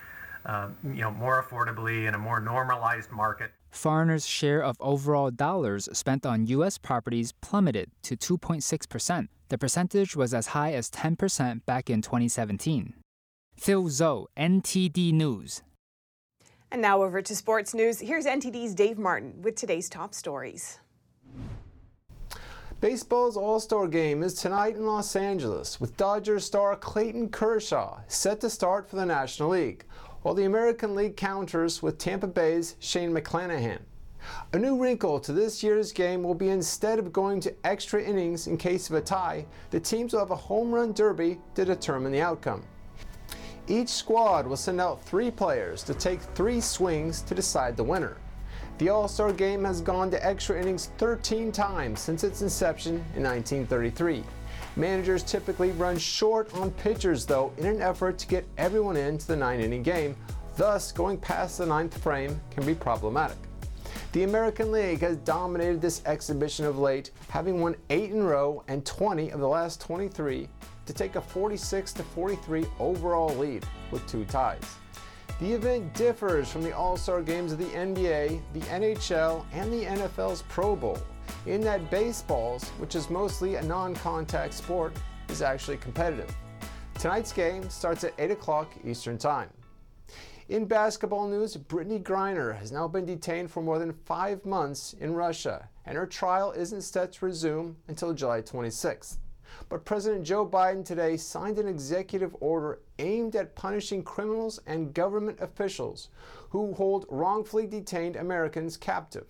[0.45, 3.51] uh, you know, more affordably in a more normalized market.
[3.69, 6.77] Foreigners' share of overall dollars spent on U.S.
[6.77, 9.27] properties plummeted to 2.6%.
[9.49, 12.93] The percentage was as high as 10% back in 2017.
[13.57, 15.61] Phil Zhou, NTD News.
[16.71, 17.99] And now over to sports news.
[17.99, 20.79] Here's NTD's Dave Martin with today's top stories.
[22.81, 28.41] Baseball's All Star game is tonight in Los Angeles, with Dodgers star Clayton Kershaw set
[28.41, 29.85] to start for the National League
[30.25, 33.77] while the American League counters with Tampa Bay's Shane McClanahan.
[34.53, 38.47] A new wrinkle to this year's game will be instead of going to extra innings
[38.47, 42.11] in case of a tie, the teams will have a home run derby to determine
[42.11, 42.63] the outcome.
[43.67, 48.17] Each squad will send out three players to take three swings to decide the winner.
[48.79, 53.21] The All Star game has gone to extra innings 13 times since its inception in
[53.21, 54.23] 1933.
[54.77, 59.35] Managers typically run short on pitchers, though, in an effort to get everyone into the
[59.35, 60.17] nine inning game,
[60.57, 63.37] thus, going past the ninth frame can be problematic.
[64.11, 68.63] The American League has dominated this exhibition of late, having won 8 in a row
[68.67, 70.49] and 20 of the last 23
[70.85, 74.75] to take a 46 43 overall lead with two ties.
[75.39, 79.85] The event differs from the All Star games of the NBA, the NHL, and the
[79.85, 80.97] NFL's Pro Bowl
[81.45, 84.93] in that baseballs, which is mostly a non contact sport,
[85.29, 86.35] is actually competitive.
[86.95, 89.49] Tonight's game starts at 8 o'clock Eastern Time.
[90.47, 95.13] In basketball news, Brittney Griner has now been detained for more than five months in
[95.13, 99.17] Russia, and her trial isn't set to resume until July 26th.
[99.69, 105.39] But President Joe Biden today signed an executive order aimed at punishing criminals and government
[105.41, 106.09] officials
[106.49, 109.25] who hold wrongfully detained Americans captive.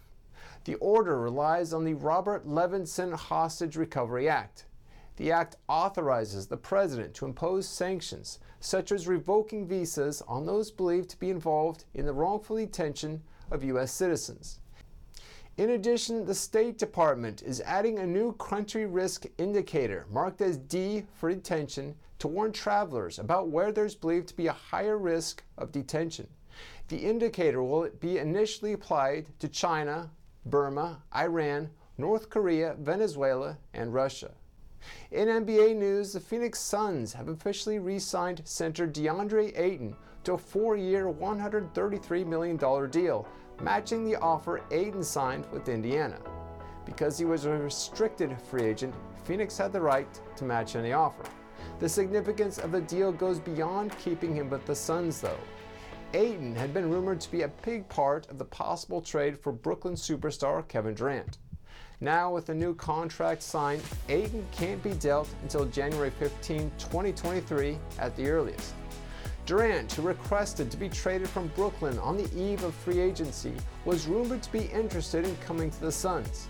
[0.65, 4.65] The order relies on the Robert Levinson Hostage Recovery Act.
[5.17, 11.11] The act authorizes the president to impose sanctions, such as revoking visas on those believed
[11.11, 13.91] to be involved in the wrongful detention of U.S.
[13.91, 14.59] citizens.
[15.55, 21.05] In addition, the State Department is adding a new country risk indicator marked as D
[21.13, 25.71] for detention to warn travelers about where there's believed to be a higher risk of
[25.71, 26.27] detention.
[26.87, 30.09] The indicator will be initially applied to China,
[30.45, 34.31] Burma, Iran, North Korea, Venezuela, and Russia.
[35.11, 40.37] In NBA news, the Phoenix Suns have officially re signed center DeAndre Ayton to a
[40.37, 43.27] four year, $133 million deal,
[43.61, 46.19] matching the offer Ayton signed with Indiana.
[46.85, 48.93] Because he was a restricted free agent,
[49.23, 51.23] Phoenix had the right to match any offer.
[51.79, 55.39] The significance of the deal goes beyond keeping him with the Suns, though.
[56.15, 59.95] Ayton had been rumored to be a big part of the possible trade for Brooklyn
[59.95, 61.39] superstar Kevin Durant.
[61.99, 68.15] Now, with the new contract signed, Ayton can't be dealt until January 15, 2023 at
[68.15, 68.75] the earliest.
[69.45, 73.53] Durant, who requested to be traded from Brooklyn on the eve of free agency,
[73.83, 76.47] was rumored to be interested in coming to the Suns.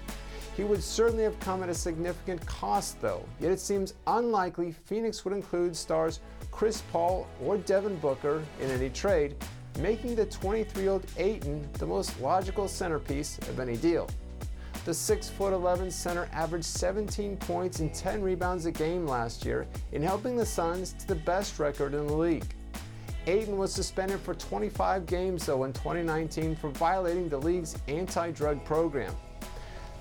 [0.55, 5.25] He would certainly have come at a significant cost, though, yet it seems unlikely Phoenix
[5.25, 6.19] would include stars
[6.51, 9.35] Chris Paul or Devin Booker in any trade,
[9.77, 14.09] making the 23-year-old Ayton the most logical centerpiece of any deal.
[14.85, 20.35] The 6'11 center averaged 17 points and 10 rebounds a game last year in helping
[20.35, 22.45] the Suns to the best record in the league.
[23.27, 29.15] Ayton was suspended for 25 games though in 2019 for violating the league's anti-drug program.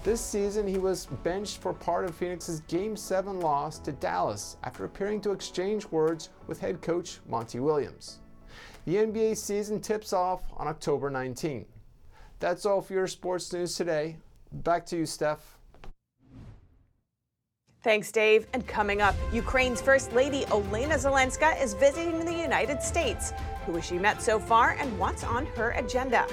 [0.02, 4.84] This season, he was benched for part of Phoenix's Game 7 loss to Dallas after
[4.84, 8.20] appearing to exchange words with head coach Monty Williams.
[8.84, 11.64] The NBA season tips off on October 19.
[12.40, 14.16] That's all for your sports news today.
[14.52, 15.58] Back to you, Steph.
[17.82, 18.46] Thanks, Dave.
[18.54, 23.34] And coming up, Ukraine's First Lady Olena Zelenska is visiting the United States.
[23.66, 26.26] Who has she met so far and what's on her agenda?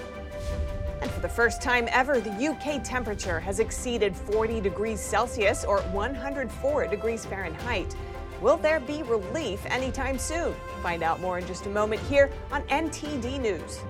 [1.02, 5.82] And for the first time ever, the UK temperature has exceeded 40 degrees Celsius or
[5.82, 7.96] 104 degrees Fahrenheit.
[8.42, 10.56] Will there be relief anytime soon?
[10.82, 13.82] Find out more in just a moment here on NTD News.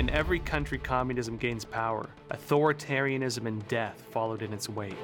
[0.00, 4.96] In every country communism gains power, authoritarianism and death followed in its wake.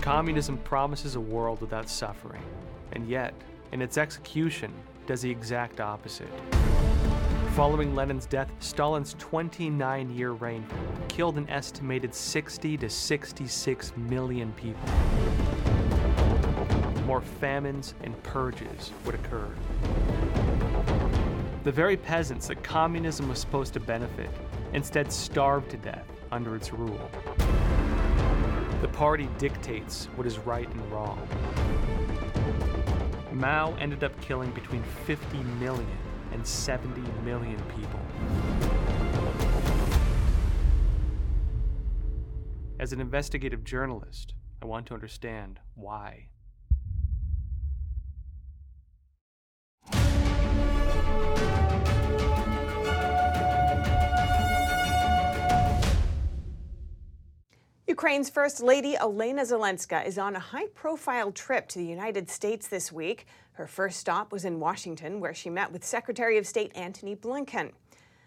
[0.00, 2.42] Communism promises a world without suffering,
[2.92, 3.34] and yet,
[3.72, 4.72] in its execution,
[5.08, 6.28] does the exact opposite.
[7.52, 10.66] Following Lenin's death, Stalin's 29 year reign
[11.08, 14.86] killed an estimated 60 to 66 million people.
[17.06, 19.48] More famines and purges would occur.
[21.64, 24.28] The very peasants that communism was supposed to benefit
[24.74, 27.10] instead starved to death under its rule.
[28.82, 31.26] The party dictates what is right and wrong.
[33.38, 35.86] Mao ended up killing between 50 million
[36.32, 38.00] and 70 million people.
[42.80, 46.26] As an investigative journalist, I want to understand why.
[57.88, 62.68] Ukraine's First Lady Elena Zelenska is on a high profile trip to the United States
[62.68, 63.26] this week.
[63.52, 67.72] Her first stop was in Washington, where she met with Secretary of State Antony Blinken.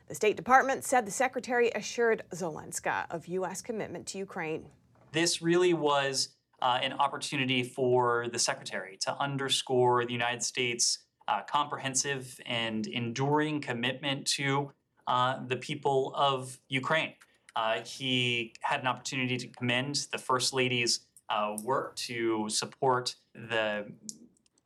[0.08, 3.62] The State Department said the secretary assured Zelenska of U.S.
[3.62, 4.66] commitment to Ukraine.
[5.12, 6.30] This really was
[6.64, 10.98] uh, an opportunity for the secretary to underscore the United States'
[11.28, 14.72] uh, comprehensive and enduring commitment to
[15.06, 17.14] uh, the people of Ukraine.
[17.56, 23.86] Uh, he had an opportunity to commend the First Lady's uh, work to support the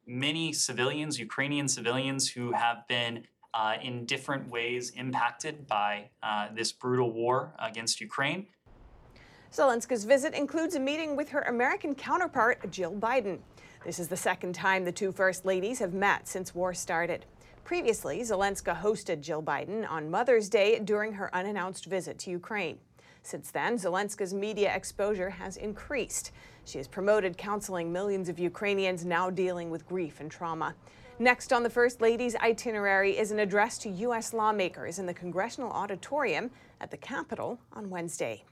[0.06, 3.24] many civilians, Ukrainian civilians, who have been
[3.54, 8.48] uh, in different ways impacted by uh, this brutal war against Ukraine.
[9.52, 13.40] Zelenska's visit includes a meeting with her American counterpart, Jill Biden.
[13.86, 17.26] This is the second time the two First Ladies have met since war started.
[17.66, 22.78] Previously, Zelenska hosted Jill Biden on Mother's Day during her unannounced visit to Ukraine.
[23.24, 26.32] Since then, Zelenska's media exposure has increased.
[26.66, 30.76] She has promoted counseling millions of Ukrainians now dealing with grief and trauma.
[31.18, 34.32] Next on the First Lady's itinerary is an address to U.S.
[34.32, 36.52] lawmakers in the Congressional Auditorium
[36.82, 38.44] at the Capitol on Wednesday.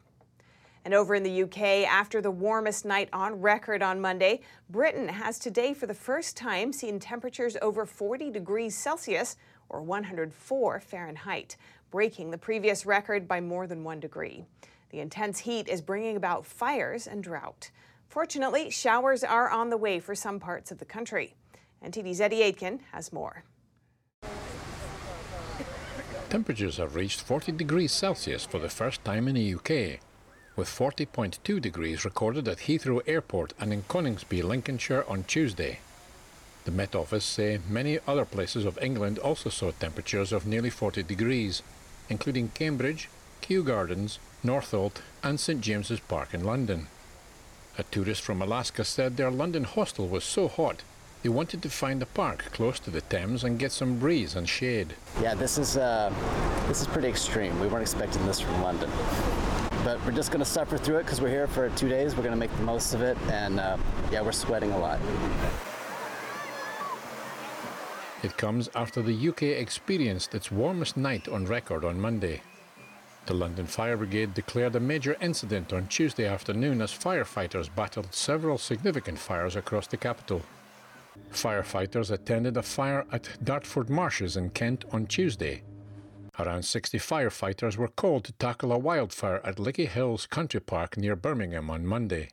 [0.85, 5.39] And over in the UK, after the warmest night on record on Monday, Britain has
[5.39, 9.37] today for the first time seen temperatures over 40 degrees Celsius
[9.69, 11.55] or 104 Fahrenheit,
[11.89, 14.43] breaking the previous record by more than one degree.
[14.89, 17.71] The intense heat is bringing about fires and drought.
[18.09, 21.33] Fortunately, showers are on the way for some parts of the country.
[21.83, 23.45] NTD's Eddie Aitken has more.
[26.29, 29.99] Temperatures have reached 40 degrees Celsius for the first time in the UK
[30.55, 35.79] with 40.2 degrees recorded at Heathrow Airport and in Coningsby, Lincolnshire on Tuesday.
[36.65, 41.03] The Met Office say many other places of England also saw temperatures of nearly 40
[41.03, 41.61] degrees,
[42.07, 43.09] including Cambridge,
[43.41, 46.87] Kew Gardens, Northolt and St James's Park in London.
[47.77, 50.83] A tourist from Alaska said their London hostel was so hot
[51.23, 54.47] they wanted to find a park close to the Thames and get some breeze and
[54.47, 54.93] shade.
[55.21, 56.13] Yeah, this is uh,
[56.67, 57.57] this is pretty extreme.
[57.61, 58.89] We weren't expecting this from London
[59.83, 62.15] but we're just to suffer through it because we're here for two days.
[62.15, 63.77] We're to make the most of it, and uh,
[64.11, 64.99] yeah, we're sweating a lot.
[68.23, 72.41] It comes after the UK experienced its warmest night on record on Monday.
[73.25, 78.57] The London Fire Brigade declared a major incident on Tuesday afternoon as firefighters battled several
[78.57, 80.41] significant fires across the capital.
[81.31, 85.63] Firefighters attended a fire at Dartford Marshes in Kent on Tuesday
[86.39, 91.15] Around 60 firefighters were called to tackle a wildfire at Lickey Hills Country Park near
[91.15, 92.29] Birmingham on Monday.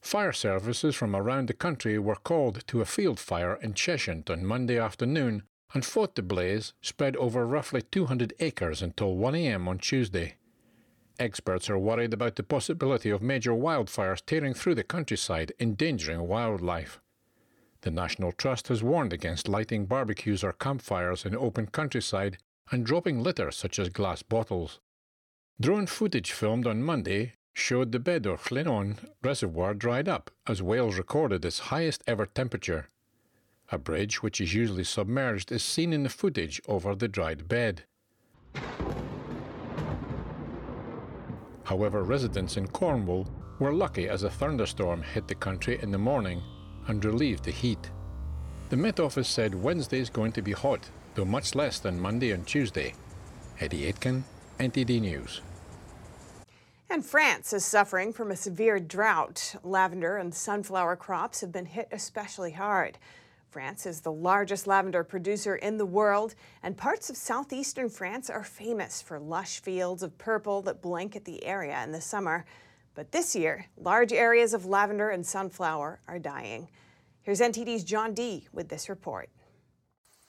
[0.00, 4.46] Fire services from around the country were called to a field fire in Cheshunt on
[4.46, 5.42] Monday afternoon
[5.74, 9.68] and fought the blaze spread over roughly 200 acres until 1 a.m.
[9.68, 10.36] on Tuesday.
[11.18, 16.98] Experts are worried about the possibility of major wildfires tearing through the countryside, endangering wildlife.
[17.82, 22.38] The National Trust has warned against lighting barbecues or campfires in open countryside
[22.70, 24.80] and dropping litter such as glass bottles.
[25.60, 31.44] Drone footage filmed on Monday showed the Bedwr Llynnon reservoir dried up as Wales recorded
[31.44, 32.88] its highest ever temperature.
[33.72, 37.84] A bridge, which is usually submerged, is seen in the footage over the dried bed.
[41.64, 43.28] However, residents in Cornwall
[43.60, 46.42] were lucky as a thunderstorm hit the country in the morning
[46.88, 47.90] and relieved the heat.
[48.70, 50.90] The Met Office said Wednesday is going to be hot,
[51.24, 52.94] much less than Monday and Tuesday.
[53.60, 54.24] Eddie Aitken,
[54.58, 55.40] NTD News.
[56.88, 59.54] And France is suffering from a severe drought.
[59.62, 62.98] Lavender and sunflower crops have been hit especially hard.
[63.50, 68.44] France is the largest lavender producer in the world, and parts of southeastern France are
[68.44, 72.44] famous for lush fields of purple that blanket the area in the summer.
[72.94, 76.68] But this year, large areas of lavender and sunflower are dying.
[77.22, 79.28] Here's NTD's John Dee with this report.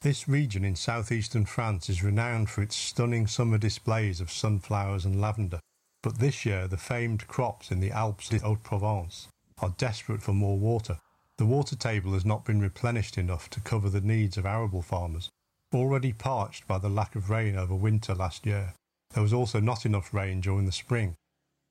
[0.01, 5.21] This region in southeastern France is renowned for its stunning summer displays of sunflowers and
[5.21, 5.59] lavender.
[6.01, 9.27] But this year, the famed crops in the Alpes de Haute-Provence
[9.59, 10.97] are desperate for more water.
[11.37, 15.29] The water table has not been replenished enough to cover the needs of arable farmers,
[15.71, 18.73] already parched by the lack of rain over winter last year.
[19.13, 21.13] There was also not enough rain during the spring.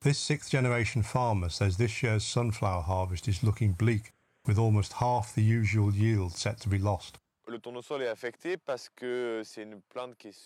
[0.03, 4.11] This sixth generation farmer says this year's sunflower harvest is looking bleak,
[4.47, 7.17] with almost half the usual yield set to be lost.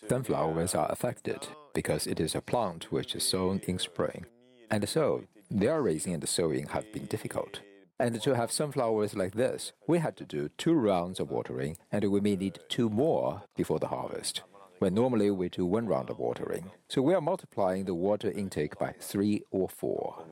[0.07, 4.25] Sunflowers are affected because it is a plant which is sown in spring,
[4.71, 7.61] and so their raising and sowing have been difficult.
[7.97, 12.03] And to have sunflowers like this, we had to do two rounds of watering, and
[12.11, 14.41] we may need two more before the harvest.
[14.79, 16.71] When normally we do one round of watering.
[16.89, 20.25] So we are multiplying the water intake by three or four.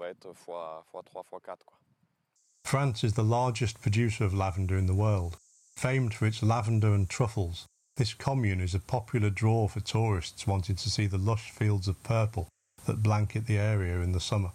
[2.65, 5.37] France is the largest producer of lavender in the world.
[5.75, 7.67] Famed for its lavender and truffles,
[7.97, 12.01] this commune is a popular draw for tourists wanting to see the lush fields of
[12.03, 12.47] purple
[12.85, 14.51] that blanket the area in the summer.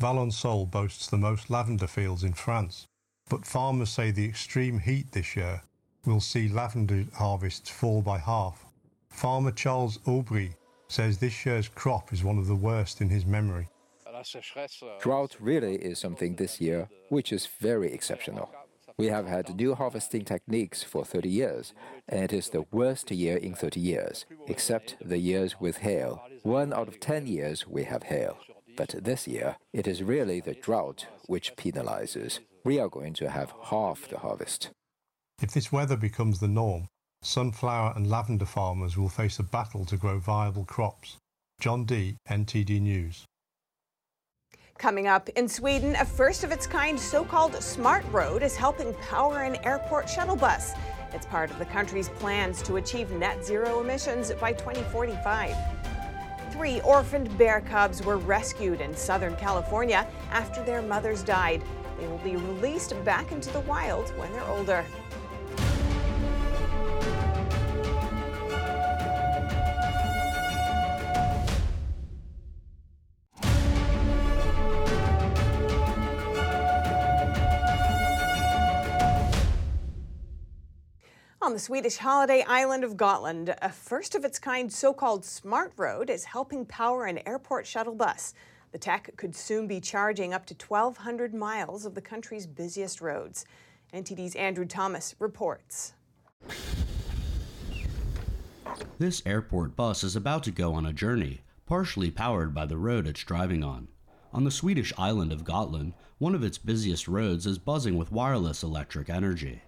[0.00, 2.86] Valensole boasts the most lavender fields in France,
[3.28, 5.62] but farmers say the extreme heat this year
[6.04, 8.64] will see lavender harvests fall by half.
[9.08, 10.54] Farmer Charles Aubry
[10.88, 13.68] says this year's crop is one of the worst in his memory.
[15.00, 18.50] Drought really is something this year which is very exceptional.
[18.98, 21.74] We have had new harvesting techniques for 30 years,
[22.08, 26.22] and it is the worst year in 30 years, except the years with hail.
[26.42, 28.38] One out of 10 years we have hail.
[28.76, 32.40] But this year, it is really the drought which penalizes.
[32.64, 34.70] We are going to have half the harvest.
[35.42, 36.88] If this weather becomes the norm,
[37.22, 41.16] sunflower and lavender farmers will face a battle to grow viable crops.
[41.60, 43.24] John Dee, NTD News.
[44.82, 48.92] Coming up in Sweden, a first of its kind so called smart road is helping
[48.94, 50.72] power an airport shuttle bus.
[51.12, 55.54] It's part of the country's plans to achieve net zero emissions by 2045.
[56.50, 61.62] Three orphaned bear cubs were rescued in Southern California after their mothers died.
[62.00, 64.84] They will be released back into the wild when they're older.
[81.52, 85.74] On the Swedish holiday island of Gotland, a first of its kind so called smart
[85.76, 88.32] road is helping power an airport shuttle bus.
[88.70, 93.44] The tech could soon be charging up to 1,200 miles of the country's busiest roads.
[93.92, 95.92] NTD's Andrew Thomas reports.
[98.98, 103.06] This airport bus is about to go on a journey, partially powered by the road
[103.06, 103.88] it's driving on.
[104.32, 108.62] On the Swedish island of Gotland, one of its busiest roads is buzzing with wireless
[108.62, 109.60] electric energy.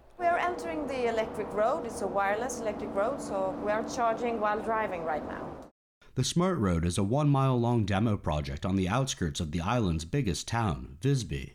[0.45, 1.87] Entering the electric road.
[1.87, 5.43] It's a wireless electric road, so we are charging while driving right now.
[6.13, 9.61] The Smart Road is a one mile long demo project on the outskirts of the
[9.61, 11.53] island's biggest town, Visby.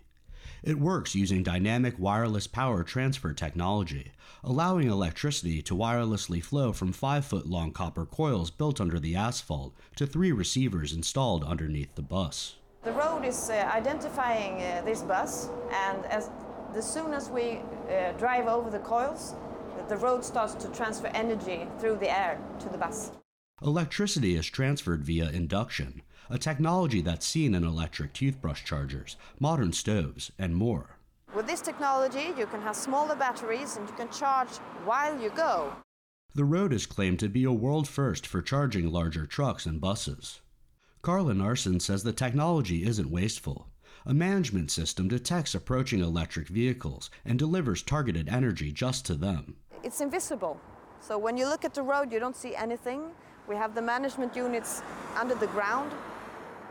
[0.64, 4.10] It works using dynamic wireless power transfer technology,
[4.42, 9.72] allowing electricity to wirelessly flow from 5 foot long copper coils built under the asphalt
[9.94, 12.56] to three receivers installed underneath the bus.
[12.82, 16.30] The road is uh, identifying uh, this bus, and as
[16.76, 19.34] as soon as we uh, drive over the coils,
[19.88, 23.12] the road starts to transfer energy through the air to the bus.
[23.62, 30.32] Electricity is transferred via induction, a technology that's seen in electric toothbrush chargers, modern stoves,
[30.38, 30.96] and more.
[31.34, 34.48] With this technology, you can have smaller batteries and you can charge
[34.84, 35.72] while you go.
[36.34, 40.40] The road is claimed to be a world first for charging larger trucks and buses.
[41.02, 43.68] Carla Narson says the technology isn't wasteful.
[44.06, 49.56] A management system detects approaching electric vehicles and delivers targeted energy just to them.
[49.84, 50.58] It's invisible.
[51.00, 53.02] So when you look at the road, you don't see anything.
[53.46, 54.82] We have the management units
[55.18, 55.92] under the ground.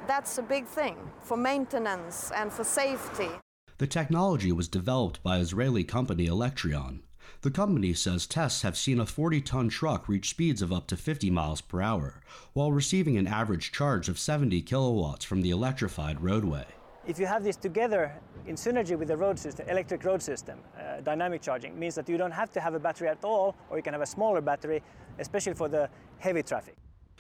[0.08, 3.30] That's a big thing for maintenance and for safety.
[3.78, 7.02] The technology was developed by Israeli company Electreon.
[7.42, 10.98] The company says tests have seen a 40 ton truck reach speeds of up to
[10.98, 12.22] 50 miles per hour,
[12.54, 16.66] while receiving an average charge of 70 kilowatts from the electrified roadway.
[17.10, 18.14] If you have this together
[18.46, 22.20] in synergy with the road system, electric road system, uh, dynamic charging means that you
[22.20, 24.84] don't have to have a battery at all, or you can have a smaller battery,
[25.18, 25.90] especially for the
[26.20, 26.76] heavy traffic.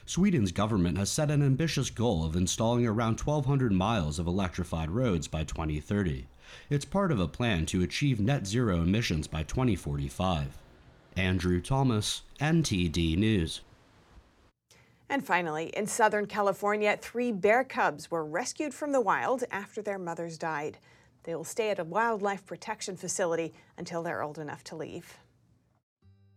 [0.05, 5.27] Sweden's government has set an ambitious goal of installing around 1,200 miles of electrified roads
[5.27, 6.27] by 2030.
[6.69, 10.59] It's part of a plan to achieve net zero emissions by 2045.
[11.15, 13.61] Andrew Thomas, NTD News.
[15.09, 19.97] And finally, in Southern California, three bear cubs were rescued from the wild after their
[19.97, 20.77] mothers died.
[21.23, 25.17] They will stay at a wildlife protection facility until they're old enough to leave.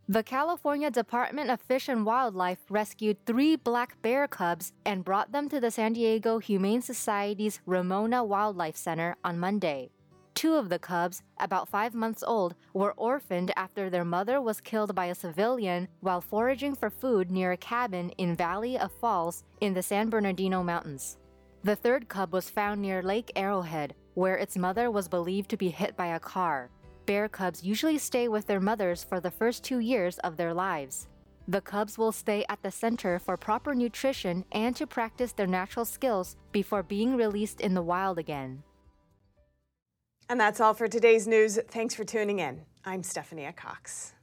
[0.08, 5.48] The California Department of Fish and Wildlife rescued three black bear cubs and brought them
[5.48, 9.90] to the San Diego Humane Society's Ramona Wildlife Center on Monday.
[10.35, 14.95] Two of the cubs, about five months old, were orphaned after their mother was killed
[14.95, 19.74] by a civilian while foraging for food near a cabin in Valley of Falls in
[19.74, 21.18] the San Bernardino Mountains.
[21.64, 25.68] The third cub was found near Lake Arrowhead, where its mother was believed to be
[25.68, 26.70] hit by a car.
[27.07, 31.09] Bear cubs usually stay with their mothers for the first two years of their lives.
[31.49, 35.85] The cubs will stay at the center for proper nutrition and to practice their natural
[35.85, 38.62] skills before being released in the wild again.
[40.28, 41.58] And that's all for today's news.
[41.68, 42.62] Thanks for tuning in.
[42.84, 44.14] I'm Stephanie Cox.